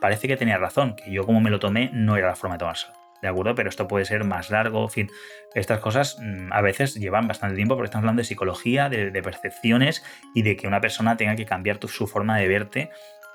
parece 0.00 0.26
que 0.26 0.36
tenía 0.36 0.58
razón, 0.58 0.96
que 0.96 1.10
yo 1.12 1.24
como 1.24 1.40
me 1.40 1.50
lo 1.50 1.60
tomé 1.60 1.90
no 1.92 2.16
era 2.16 2.28
la 2.28 2.36
forma 2.36 2.56
de 2.56 2.60
tomárselo. 2.60 2.98
¿De 3.20 3.26
acuerdo? 3.26 3.54
Pero 3.54 3.68
esto 3.68 3.88
puede 3.88 4.04
ser 4.04 4.24
más 4.24 4.50
largo, 4.50 4.84
en 4.84 4.90
fin. 4.90 5.10
Estas 5.54 5.80
cosas 5.80 6.18
mm, 6.20 6.52
a 6.52 6.60
veces 6.60 6.94
llevan 6.94 7.26
bastante 7.26 7.56
tiempo 7.56 7.74
porque 7.74 7.86
estamos 7.86 8.04
hablando 8.04 8.20
de 8.20 8.24
psicología, 8.24 8.88
de, 8.88 9.22
percepciones 9.22 10.04
y 10.34 10.42
de 10.42 10.56
que 10.56 10.68
una 10.68 10.80
persona 10.80 11.16
tenga 11.16 11.34
que 11.34 11.44
cambiar 11.44 11.80
su 11.88 12.06
forma 12.06 12.36
de 12.38 12.46
verte. 12.46 12.90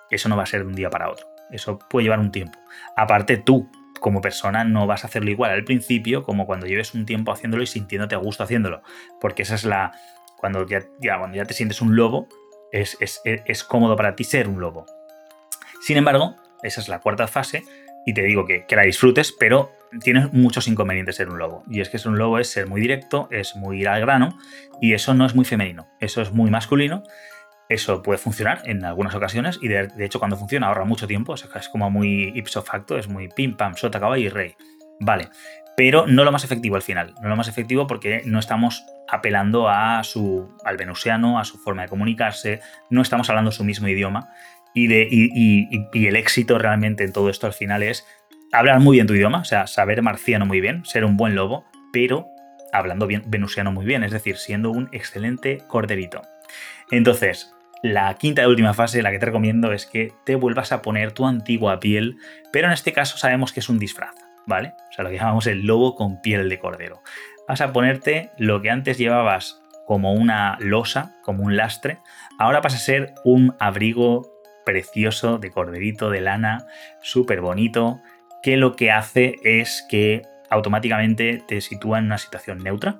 Eso 0.09 0.29
no 0.29 0.37
va 0.37 0.43
a 0.43 0.47
ser 0.47 0.61
de 0.61 0.67
un 0.67 0.75
día 0.75 0.89
para 0.89 1.09
otro. 1.09 1.32
Eso 1.53 1.79
puede 1.79 2.05
llevar 2.05 2.19
un 2.19 2.31
tiempo. 2.31 2.59
Aparte, 2.97 3.37
tú, 3.37 3.69
como 3.99 4.19
persona, 4.21 4.63
no 4.63 4.87
vas 4.87 5.03
a 5.03 5.07
hacerlo 5.07 5.29
igual 5.29 5.51
al 5.51 5.63
principio 5.63 6.23
como 6.23 6.45
cuando 6.45 6.65
lleves 6.65 6.93
un 6.93 7.05
tiempo 7.05 7.31
haciéndolo 7.31 7.63
y 7.63 7.67
sintiéndote 7.67 8.15
a 8.15 8.17
gusto 8.17 8.43
haciéndolo. 8.43 8.81
Porque 9.21 9.43
esa 9.43 9.55
es 9.55 9.63
la. 9.63 9.91
Cuando 10.37 10.65
ya, 10.67 10.81
cuando 11.19 11.37
ya 11.37 11.45
te 11.45 11.53
sientes 11.53 11.81
un 11.81 11.95
lobo, 11.95 12.27
es, 12.73 12.97
es, 13.23 13.63
cómodo 13.63 13.95
para 13.95 14.15
ti 14.15 14.25
ser 14.25 14.49
un 14.49 14.59
lobo. 14.59 14.85
Sin 15.79 15.95
embargo, 15.95 16.35
esa 16.63 16.81
es 16.81 16.89
la 16.89 16.99
cuarta 16.99 17.27
fase, 17.27 17.63
y 18.05 18.13
te 18.13 18.23
digo 18.23 18.45
que, 18.45 18.65
que, 18.65 18.75
la 18.75 18.81
disfrutes, 18.81 19.31
pero 19.31 19.71
tiene 20.01 20.27
muchos 20.33 20.67
inconvenientes 20.67 21.15
ser 21.15 21.29
un 21.29 21.37
lobo. 21.37 21.63
Y 21.69 21.79
es 21.79 21.87
que 21.87 21.97
ser 21.97 22.11
un 22.11 22.17
lobo 22.17 22.39
es 22.39 22.49
ser 22.49 22.67
muy 22.67 22.81
directo, 22.81 23.29
es 23.31 23.55
muy 23.55 23.79
ir 23.79 23.87
al 23.87 24.01
grano, 24.01 24.37
y 24.81 24.93
eso 24.93 25.13
no 25.13 25.25
es 25.25 25.33
muy 25.33 25.45
femenino, 25.45 25.87
eso 26.01 26.21
es 26.21 26.33
muy 26.33 26.49
masculino, 26.49 27.03
eso 27.69 28.01
puede 28.01 28.17
funcionar 28.17 28.61
en 28.65 28.83
algunas 28.85 29.15
ocasiones 29.15 29.59
y 29.61 29.67
de, 29.67 29.89
hecho 29.99 30.19
cuando 30.19 30.37
funciona 30.37 30.67
ahorra 30.67 30.85
mucho 30.85 31.07
tiempo, 31.07 31.35
es 31.35 31.69
como 31.69 31.89
muy 31.89 32.31
ipso 32.35 32.61
facto, 32.61 32.97
es 32.97 33.07
muy 33.07 33.29
pim 33.29 33.55
pam, 33.55 33.75
sota 33.75 33.99
caballo 33.99 34.23
y 34.23 34.29
rey. 34.29 34.55
Vale, 34.99 35.29
pero 35.75 36.05
no 36.05 36.23
lo 36.23 36.31
más 36.31 36.43
efectivo 36.43 36.75
al 36.75 36.81
final, 36.81 37.15
no 37.21 37.29
lo 37.29 37.35
más 37.35 37.47
efectivo 37.47 37.87
porque 37.87 38.21
no 38.25 38.39
estamos 38.39 38.85
apelando 39.07 39.69
a 39.69 40.03
su, 40.03 40.55
al 40.63 40.77
venusiano, 40.77 41.39
a 41.39 41.45
su 41.45 41.57
forma 41.57 41.83
de 41.83 41.89
comunicarse, 41.89 42.61
no 42.89 43.01
estamos 43.01 43.29
hablando 43.29 43.51
su 43.51 43.63
mismo 43.63 43.87
idioma 43.87 44.29
y, 44.73 44.87
de, 44.87 45.07
y, 45.09 46.05
el 46.07 46.15
éxito 46.15 46.57
realmente 46.57 47.03
en 47.03 47.13
todo 47.13 47.29
esto 47.29 47.47
al 47.47 47.53
final 47.53 47.83
es 47.83 48.05
hablar 48.51 48.79
muy 48.79 48.97
bien 48.97 49.07
tu 49.07 49.13
idioma, 49.13 49.39
o 49.39 49.45
sea, 49.45 49.67
saber 49.67 50.01
marciano 50.01 50.45
muy 50.45 50.61
bien, 50.61 50.85
ser 50.85 51.05
un 51.05 51.17
buen 51.17 51.35
lobo, 51.35 51.65
pero 51.91 52.27
hablando 52.71 53.07
bien 53.07 53.23
venusiano 53.27 53.71
muy 53.71 53.85
bien, 53.85 54.03
es 54.03 54.11
decir, 54.11 54.37
siendo 54.37 54.71
un 54.71 54.89
excelente 54.91 55.59
corderito. 55.67 56.21
Entonces, 56.97 57.51
la 57.81 58.13
quinta 58.13 58.43
y 58.43 58.45
última 58.45 58.75
fase, 58.75 59.01
la 59.01 59.09
que 59.09 59.17
te 59.17 59.25
recomiendo, 59.25 59.71
es 59.73 59.87
que 59.87 60.13
te 60.25 60.35
vuelvas 60.35 60.71
a 60.71 60.83
poner 60.83 61.11
tu 61.11 61.25
antigua 61.25 61.79
piel, 61.79 62.17
pero 62.51 62.67
en 62.67 62.73
este 62.73 62.93
caso 62.93 63.17
sabemos 63.17 63.51
que 63.51 63.61
es 63.61 63.67
un 63.69 63.79
disfraz, 63.79 64.13
¿vale? 64.45 64.73
O 64.91 64.93
sea, 64.93 65.03
lo 65.03 65.09
que 65.09 65.17
llamamos 65.17 65.47
el 65.47 65.65
lobo 65.65 65.95
con 65.95 66.21
piel 66.21 66.49
de 66.49 66.59
cordero. 66.59 67.01
Vas 67.47 67.61
a 67.61 67.73
ponerte 67.73 68.29
lo 68.37 68.61
que 68.61 68.69
antes 68.69 68.99
llevabas 68.99 69.59
como 69.87 70.13
una 70.13 70.55
losa, 70.59 71.15
como 71.23 71.43
un 71.43 71.57
lastre, 71.57 71.97
ahora 72.37 72.61
pasa 72.61 72.77
a 72.77 72.79
ser 72.79 73.15
un 73.25 73.55
abrigo 73.59 74.31
precioso 74.63 75.39
de 75.39 75.49
corderito, 75.49 76.11
de 76.11 76.21
lana, 76.21 76.67
súper 77.01 77.41
bonito, 77.41 78.01
que 78.43 78.55
lo 78.55 78.75
que 78.75 78.91
hace 78.91 79.37
es 79.43 79.83
que 79.89 80.21
automáticamente 80.51 81.43
te 81.47 81.59
sitúa 81.59 81.97
en 81.97 82.05
una 82.05 82.19
situación 82.19 82.59
neutra, 82.59 82.99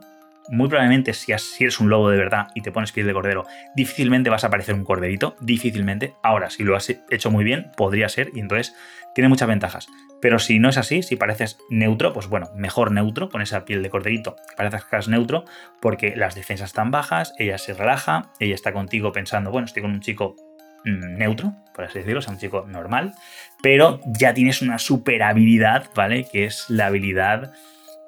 muy 0.50 0.68
probablemente 0.68 1.14
si, 1.14 1.32
eres 1.32 1.80
un 1.80 1.90
lobo 1.90 2.10
de 2.10 2.18
verdad 2.18 2.48
y 2.54 2.62
te 2.62 2.72
pones 2.72 2.92
piel 2.92 3.08
de 3.08 3.14
cordero, 3.14 3.46
difícilmente 3.76 4.30
vas 4.30 4.44
a 4.44 4.50
parecer 4.50 4.76
un 4.76 4.84
corderito, 4.84 5.36
difícilmente. 5.40 6.16
Ahora, 6.24 6.50
si 6.50 6.64
lo 6.64 6.76
has 6.76 6.90
hecho 7.10 7.32
muy 7.32 7.44
bien, 7.44 7.72
podría 7.78 8.10
ser 8.10 8.30
y 8.34 8.40
entonces 8.40 8.76
tiene 9.14 9.30
muchas 9.30 9.48
ventajas. 9.48 9.88
Pero 10.22 10.40
si 10.40 10.60
no 10.60 10.70
es 10.70 10.78
así, 10.78 11.04
si 11.04 11.16
pareces 11.16 11.58
neutro, 11.70 12.14
pues 12.14 12.28
bueno, 12.28 12.50
mejor 12.56 12.92
neutro, 12.92 13.30
con 13.30 13.42
esa 13.42 13.66
piel 13.66 13.84
de 13.84 13.90
corderito, 13.90 14.36
que 14.50 14.56
parezcas 14.56 15.06
que 15.06 15.12
neutro, 15.12 15.46
porque 15.82 16.16
las 16.16 16.36
defensas 16.36 16.70
están 16.70 16.92
bajas, 16.92 17.34
ella 17.38 17.58
se 17.58 17.74
relaja, 17.74 18.32
ella 18.40 18.56
está 18.56 18.74
contigo 18.74 19.12
pensando, 19.12 19.52
bueno, 19.52 19.66
estoy 19.66 19.82
con 19.82 19.92
un 19.92 20.00
chico 20.00 20.36
mm, 20.86 21.18
neutro, 21.18 21.54
por 21.76 21.86
así 21.86 22.00
decirlo, 22.00 22.20
o 22.20 22.22
sea, 22.22 22.34
un 22.34 22.40
chico 22.40 22.66
normal, 22.68 23.14
pero 23.62 24.00
ya 24.06 24.34
tienes 24.34 24.62
una 24.62 24.80
super 24.80 25.24
habilidad, 25.24 25.90
¿vale? 25.94 26.26
Que 26.32 26.46
es 26.46 26.70
la 26.70 26.88
habilidad 26.88 27.54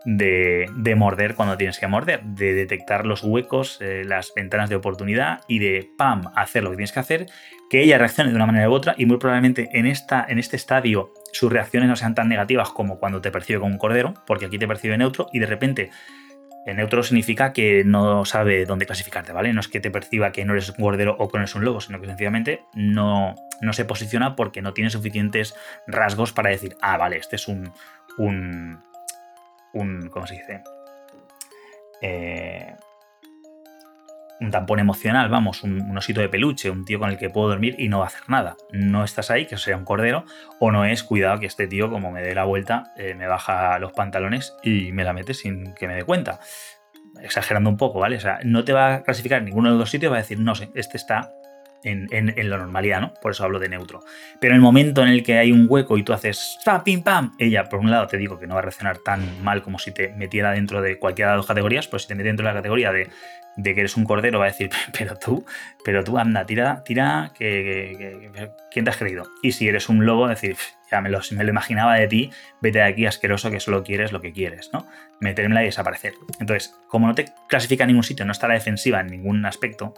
de, 0.05 0.95
morder 0.95 1.35
cuando 1.35 1.57
tienes 1.57 1.79
que 1.79 1.87
morder, 1.87 2.23
de 2.23 2.53
detectar 2.53 3.05
los 3.05 3.23
huecos, 3.23 3.79
eh, 3.81 4.03
las 4.05 4.31
ventanas 4.35 4.69
de 4.69 4.75
oportunidad 4.75 5.41
y 5.47 5.59
de 5.59 5.89
pam, 5.97 6.31
hacer 6.35 6.63
lo 6.63 6.69
que 6.69 6.77
tienes 6.77 6.91
que 6.91 6.99
hacer, 6.99 7.25
que 7.69 7.81
ella 7.81 7.97
reaccione 7.97 8.29
de 8.29 8.35
una 8.35 8.45
manera 8.45 8.69
u 8.69 8.73
otra 8.73 8.95
y 8.97 9.05
muy 9.05 9.17
probablemente 9.17 9.69
en, 9.73 9.87
esta, 9.87 10.25
en 10.27 10.37
este 10.37 10.55
estadio 10.55 11.11
sus 11.33 11.51
reacciones 11.51 11.89
no 11.89 11.95
sean 11.95 12.15
tan 12.15 12.29
negativas 12.29 12.69
como 12.69 12.99
cuando 12.99 13.19
te 13.21 13.31
percibe 13.31 13.59
como 13.59 13.73
un 13.73 13.79
cordero, 13.79 14.13
porque 14.27 14.45
aquí 14.45 14.57
te 14.57 14.67
percibe 14.67 14.97
neutro 14.97 15.27
y 15.33 15.39
de 15.39 15.47
repente 15.47 15.89
en 16.65 16.77
neutro 16.77 17.03
significa 17.03 17.53
que 17.53 17.83
no 17.85 18.25
sabe 18.25 18.65
dónde 18.65 18.85
clasificarte, 18.87 19.31
¿vale? 19.33 19.53
No 19.53 19.59
es 19.59 19.67
que 19.67 19.79
te 19.79 19.91
perciba 19.91 20.31
que 20.31 20.45
no 20.45 20.53
eres 20.53 20.69
un 20.69 20.83
cordero 20.83 21.15
o 21.19 21.29
que 21.29 21.37
no 21.37 21.43
eres 21.43 21.53
un 21.53 21.63
lobo, 21.63 21.79
sino 21.79 22.01
que 22.01 22.07
sencillamente 22.07 22.63
no, 22.73 23.35
no 23.61 23.73
se 23.73 23.85
posiciona 23.85 24.35
porque 24.35 24.63
no 24.63 24.73
tiene 24.73 24.89
suficientes 24.89 25.55
rasgos 25.85 26.33
para 26.33 26.49
decir, 26.49 26.75
ah, 26.81 26.97
vale, 26.97 27.17
este 27.17 27.35
es 27.35 27.47
un, 27.47 27.71
un 28.17 28.79
un, 29.75 30.09
¿cómo 30.09 30.25
se 30.25 30.35
dice? 30.35 30.61
Eh, 32.01 32.75
un 34.39 34.51
tampón 34.51 34.79
emocional, 34.79 35.29
vamos, 35.29 35.63
un, 35.63 35.97
osito 35.97 36.21
de 36.21 36.29
peluche, 36.29 36.69
un 36.69 36.83
tío 36.83 36.99
con 36.99 37.09
el 37.09 37.17
que 37.17 37.29
puedo 37.29 37.49
dormir 37.49 37.75
y 37.77 37.87
no 37.87 37.99
va 37.99 38.05
a 38.05 38.07
hacer 38.07 38.23
nada. 38.27 38.57
No 38.71 39.03
estás 39.03 39.31
ahí, 39.31 39.45
que 39.45 39.57
sea 39.57 39.77
un 39.77 39.85
cordero, 39.85 40.25
o 40.59 40.71
no 40.71 40.85
es, 40.85 41.03
cuidado 41.03 41.39
que 41.39 41.45
este 41.45 41.67
tío, 41.67 41.89
como 41.89 42.11
me 42.11 42.21
dé 42.21 42.35
la 42.35 42.43
vuelta, 42.43 42.91
eh, 42.97 43.15
me 43.15 43.27
baja 43.27 43.79
los 43.79 43.93
pantalones 43.93 44.55
y 44.63 44.91
me 44.91 45.03
la 45.03 45.13
mete 45.13 45.33
sin 45.33 45.73
que 45.73 45.87
me 45.87 45.95
dé 45.95 46.03
cuenta. 46.03 46.39
Exagerando 47.21 47.69
un 47.69 47.77
poco, 47.77 47.99
¿vale? 47.99 48.17
O 48.17 48.19
sea, 48.19 48.39
no 48.43 48.65
te 48.65 48.73
va 48.73 48.95
a 48.95 49.03
clasificar 49.03 49.41
ninguno 49.41 49.69
de 49.69 49.73
los 49.73 49.79
dos 49.79 49.89
sitios, 49.89 50.11
va 50.11 50.17
a 50.17 50.21
decir, 50.21 50.39
no 50.39 50.53
sé, 50.53 50.69
este 50.75 50.97
está 50.97 51.31
en, 51.85 52.49
la 52.49 52.57
normalidad, 52.57 53.01
¿no? 53.01 53.13
Por 53.21 53.31
eso 53.31 53.43
hablo 53.43 53.59
de 53.59 53.69
neutro. 53.69 54.03
Pero 54.39 54.53
en 54.53 54.57
el 54.57 54.61
momento 54.61 55.03
en 55.03 55.09
el 55.09 55.23
que 55.23 55.37
hay 55.37 55.51
un 55.51 55.67
hueco 55.69 55.97
y 55.97 56.03
tú 56.03 56.13
haces 56.13 56.57
¡pam, 56.65 56.83
pim, 56.83 57.03
pam! 57.03 57.35
Ella, 57.39 57.65
por 57.65 57.79
un 57.79 57.91
lado, 57.91 58.07
te 58.07 58.17
digo 58.17 58.39
que 58.39 58.47
no 58.47 58.55
va 58.55 58.59
a 58.59 58.63
reaccionar 58.63 58.97
tan 58.99 59.43
mal 59.43 59.61
como 59.61 59.79
si 59.79 59.91
te 59.91 60.09
metiera 60.09 60.51
dentro 60.51 60.81
de 60.81 60.97
cualquiera 60.97 61.31
de 61.31 61.37
las 61.37 61.43
dos 61.43 61.47
categorías, 61.47 61.87
pues 61.87 62.03
si 62.03 62.07
te 62.07 62.15
mete 62.15 62.27
dentro 62.27 62.45
de 62.45 62.53
la 62.53 62.59
categoría 62.59 62.91
de 62.91 63.73
que 63.73 63.79
eres 63.79 63.95
un 63.97 64.03
cordero, 64.03 64.39
va 64.39 64.45
a 64.45 64.49
decir, 64.49 64.69
pero 64.97 65.15
tú, 65.15 65.45
pero 65.83 66.03
tú 66.03 66.17
anda, 66.17 66.45
tira, 66.45 66.83
tira, 66.83 67.31
que, 67.37 68.31
¿quién 68.71 68.85
te 68.85 68.91
has 68.91 68.97
creído? 68.97 69.25
Y 69.41 69.53
si 69.53 69.67
eres 69.67 69.89
un 69.89 70.05
lobo, 70.05 70.27
decir, 70.27 70.57
ya 70.91 71.01
me 71.01 71.09
lo, 71.09 71.19
me 71.31 71.43
lo, 71.43 71.49
imaginaba 71.49 71.95
de 71.95 72.07
ti, 72.07 72.31
vete 72.61 72.79
de 72.79 72.85
aquí 72.85 73.05
asqueroso 73.05 73.49
que 73.51 73.59
solo 73.59 73.83
quieres 73.83 74.11
lo 74.11 74.21
que 74.21 74.31
quieres, 74.33 74.69
¿no? 74.73 74.85
Metérmela 75.19 75.63
y 75.63 75.67
desaparecer. 75.67 76.13
Entonces, 76.39 76.75
como 76.87 77.07
no 77.07 77.15
te 77.15 77.25
clasifica 77.47 77.83
en 77.83 77.89
ningún 77.89 78.03
sitio, 78.03 78.25
no 78.25 78.31
está 78.31 78.47
la 78.47 78.55
defensiva 78.55 78.99
en 78.99 79.07
ningún 79.07 79.45
aspecto, 79.45 79.93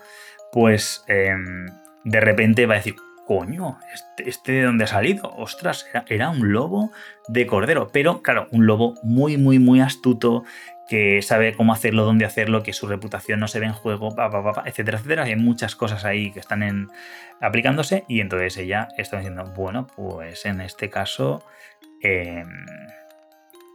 pues 0.52 1.04
em, 1.08 1.68
de 2.04 2.20
repente 2.22 2.66
va 2.66 2.76
a 2.76 2.78
decir, 2.78 2.96
coño, 3.26 3.78
este, 3.94 4.30
este, 4.30 4.52
de 4.54 4.64
dónde 4.64 4.86
ha 4.86 4.88
salido, 4.88 5.34
ostras, 5.36 5.86
era, 6.08 6.30
un 6.30 6.54
lobo 6.54 6.92
de 7.28 7.46
cordero, 7.46 7.90
pero 7.92 8.22
claro, 8.22 8.48
un 8.52 8.66
lobo 8.66 8.96
muy, 9.04 9.38
muy, 9.38 9.60
muy 9.60 9.82
astuto, 9.82 10.46
que 10.88 11.22
sabe 11.22 11.54
cómo 11.54 11.74
hacerlo, 11.74 12.06
dónde 12.06 12.26
hacerlo, 12.26 12.64
que 12.64 12.72
su 12.72 12.88
reputación 12.88 13.42
no 13.42 13.50
se 13.50 13.60
ve 13.60 13.66
en 13.66 13.74
juego, 13.74 14.16
etcétera, 14.66 14.98
etcétera. 14.98 15.24
Hay 15.24 15.36
muchas 15.36 15.76
cosas 15.76 16.06
ahí 16.06 16.32
que 16.32 16.40
están 16.40 16.64
en, 16.64 16.88
aplicándose 17.42 18.06
y 18.08 18.22
entonces 18.22 18.58
ella 18.58 18.88
está 18.98 19.18
diciendo, 19.18 19.44
bueno, 19.56 19.88
pues 19.96 20.46
en 20.46 20.62
este 20.62 20.90
caso, 20.90 21.44
em, 22.02 22.66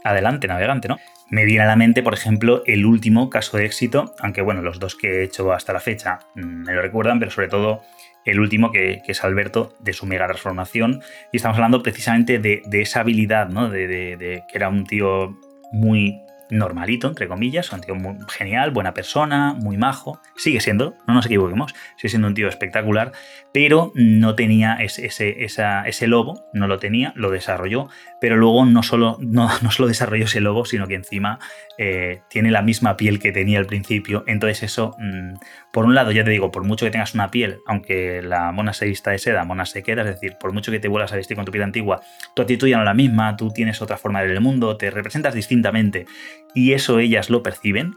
adelante, 0.04 0.48
navegante, 0.48 0.88
¿no? 0.88 0.98
Me 1.30 1.44
viene 1.44 1.64
a 1.64 1.66
la 1.66 1.76
mente, 1.76 2.02
por 2.02 2.14
ejemplo, 2.14 2.62
el 2.66 2.84
último 2.84 3.30
caso 3.30 3.56
de 3.56 3.64
éxito, 3.64 4.14
aunque 4.20 4.42
bueno, 4.42 4.62
los 4.62 4.78
dos 4.78 4.96
que 4.96 5.20
he 5.20 5.24
hecho 5.24 5.52
hasta 5.52 5.72
la 5.72 5.80
fecha 5.80 6.20
mm, 6.34 6.64
me 6.64 6.74
lo 6.74 6.82
recuerdan, 6.82 7.18
pero 7.18 7.30
sobre 7.30 7.48
todo 7.48 7.82
el 8.24 8.38
último 8.38 8.70
que, 8.70 9.02
es 9.06 9.24
Alberto 9.24 9.74
de 9.80 9.92
su 9.92 10.06
mega 10.06 10.26
transformación 10.26 11.02
y 11.32 11.38
estamos 11.38 11.56
hablando 11.56 11.82
precisamente 11.82 12.38
de, 12.38 12.62
esa 12.72 13.00
habilidad, 13.00 13.48
¿no? 13.48 13.68
de 13.68 14.44
que 14.48 14.56
era 14.56 14.68
un 14.68 14.84
tío 14.84 15.36
muy 15.72 16.20
normalito, 16.52 17.08
entre 17.08 17.28
comillas, 17.28 17.72
un 17.72 17.80
tío 17.80 17.94
muy 17.94 18.16
genial, 18.28 18.70
buena 18.70 18.92
persona, 18.94 19.54
muy 19.54 19.76
majo, 19.76 20.20
sigue 20.36 20.60
siendo, 20.60 20.94
no 21.06 21.14
nos 21.14 21.26
equivoquemos, 21.26 21.74
sigue 21.96 22.10
siendo 22.10 22.28
un 22.28 22.34
tío 22.34 22.48
espectacular, 22.48 23.12
pero 23.52 23.92
no 23.94 24.34
tenía 24.34 24.74
ese, 24.74 25.06
ese, 25.06 26.06
lobo, 26.06 26.44
no 26.52 26.68
lo 26.68 26.78
tenía, 26.78 27.12
lo 27.16 27.30
desarrolló, 27.30 27.88
pero 28.20 28.36
luego 28.36 28.64
no 28.66 28.82
solo, 28.82 29.16
no, 29.20 29.48
no 29.62 29.70
solo 29.70 29.88
desarrolló 29.88 30.26
ese 30.26 30.40
lobo, 30.40 30.64
sino 30.64 30.86
que 30.86 30.94
encima 30.94 31.38
eh, 31.78 32.20
tiene 32.28 32.50
la 32.50 32.62
misma 32.62 32.96
piel 32.96 33.18
que 33.18 33.32
tenía 33.32 33.58
al 33.58 33.66
principio, 33.66 34.24
entonces 34.26 34.62
eso, 34.62 34.94
mm, 34.98 35.34
por 35.72 35.86
un 35.86 35.94
lado, 35.94 36.12
ya 36.12 36.22
te 36.22 36.30
digo, 36.30 36.50
por 36.50 36.64
mucho 36.64 36.84
que 36.84 36.90
tengas 36.90 37.14
una 37.14 37.30
piel, 37.30 37.60
aunque 37.66 38.20
la 38.22 38.52
mona 38.52 38.74
se 38.74 38.84
vista 38.84 39.10
de 39.10 39.18
seda, 39.18 39.44
mona 39.44 39.64
se 39.64 39.82
queda, 39.82 40.02
es 40.02 40.08
decir, 40.08 40.36
por 40.38 40.52
mucho 40.52 40.70
que 40.70 40.80
te 40.80 40.88
vuelvas 40.88 41.12
a 41.12 41.16
vestir 41.16 41.36
con 41.36 41.46
tu 41.46 41.52
piel 41.52 41.64
antigua, 41.64 42.02
tu 42.34 42.42
actitud 42.42 42.68
ya 42.68 42.76
no 42.76 42.82
es 42.82 42.86
la 42.86 42.94
misma, 42.94 43.36
tú 43.36 43.50
tienes 43.50 43.80
otra 43.80 43.96
forma 43.96 44.20
de 44.20 44.26
ver 44.26 44.36
el 44.36 44.42
mundo, 44.42 44.76
te 44.76 44.90
representas 44.90 45.34
distintamente, 45.34 46.06
y 46.54 46.72
eso 46.72 46.98
ellas 46.98 47.30
lo 47.30 47.42
perciben, 47.42 47.94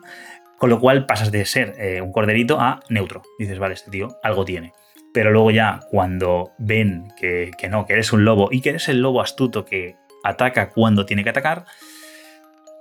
con 0.57 0.69
lo 0.69 0.79
cual 0.79 1.05
pasas 1.05 1.31
de 1.31 1.45
ser 1.45 1.75
eh, 1.77 2.01
un 2.01 2.11
corderito 2.11 2.59
a 2.59 2.81
neutro. 2.89 3.23
Dices, 3.39 3.59
vale, 3.59 3.73
este 3.73 3.91
tío 3.91 4.17
algo 4.23 4.45
tiene. 4.45 4.73
Pero 5.13 5.31
luego 5.31 5.51
ya 5.51 5.81
cuando 5.89 6.51
ven 6.57 7.07
que, 7.19 7.51
que 7.57 7.69
no, 7.69 7.85
que 7.85 7.93
eres 7.93 8.11
un 8.13 8.25
lobo 8.25 8.49
y 8.51 8.61
que 8.61 8.69
eres 8.69 8.89
el 8.89 9.01
lobo 9.01 9.21
astuto 9.21 9.65
que 9.65 9.95
ataca 10.23 10.69
cuando 10.69 11.05
tiene 11.05 11.23
que 11.23 11.29
atacar, 11.29 11.65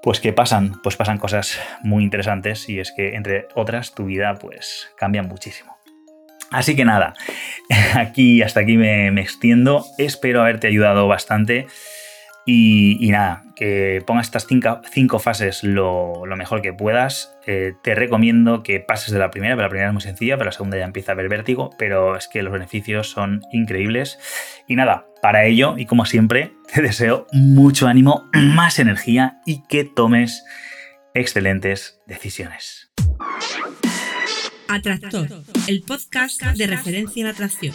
pues 0.03 0.21
que 0.21 0.33
pasan, 0.33 0.81
pues 0.83 0.97
pasan 0.97 1.19
cosas 1.19 1.61
muy 1.83 2.05
interesantes 2.05 2.69
y 2.69 2.81
es 2.81 2.93
que 2.93 3.15
entre 3.15 3.47
otras 3.55 3.95
tu 3.95 4.05
vida 4.05 4.35
pues 4.35 4.91
cambia 4.97 5.23
muchísimo. 5.23 5.77
Así 6.51 6.77
que 6.77 6.85
nada, 6.85 7.15
aquí 7.95 8.43
hasta 8.43 8.61
aquí 8.61 8.77
me, 8.77 9.11
me 9.11 9.23
extiendo, 9.23 9.85
espero 9.99 10.41
haberte 10.41 10.67
ayudado 10.67 11.09
bastante. 11.09 11.67
Y, 12.47 13.09
nada, 13.11 13.44
que 13.55 14.03
pongas 14.07 14.27
estas 14.27 14.47
cinco, 14.47 15.19
fases 15.19 15.65
lo, 15.65 16.25
mejor 16.37 16.63
que 16.63 16.73
puedas. 16.73 17.37
Eh, 17.47 17.75
te 17.83 17.95
recomiendo 17.95 18.63
que 18.63 18.81
pases 18.81 19.13
de 19.13 19.19
la 19.19 19.31
primera, 19.31 19.55
pero 19.55 19.67
la 19.67 19.71
primera 19.71 19.89
es 19.89 19.93
muy 19.93 20.03
sencilla, 20.03 20.37
pero 20.37 20.47
la 20.47 20.53
segunda 20.53 20.79
ya 20.79 20.85
empieza 20.85 21.13
a 21.13 21.15
ver 21.15 21.29
vértigo, 21.29 21.71
pero 21.79 22.17
es 22.17 22.29
que 22.29 22.43
los 22.43 22.53
beneficios 22.53 23.11
son 23.11 23.43
increíbles. 23.53 24.19
Y 24.67 24.77
nada, 24.77 25.07
para 25.23 25.45
ello, 25.45 25.77
y 25.79 25.87
como 25.87 26.05
siempre, 26.05 26.53
te 26.73 26.83
deseo 26.83 27.27
mucho 27.33 27.87
ánimo, 27.87 28.29
más 28.33 28.79
energía 28.79 29.41
y 29.47 29.63
que 29.69 29.85
tomes 29.85 30.45
excelentes 31.15 32.01
decisiones. 32.07 32.91
Atractor, 34.69 35.29
el 35.69 35.83
podcast 35.83 36.43
de 36.43 36.67
referencia 36.67 37.23
en 37.23 37.27
atracción. 37.29 37.75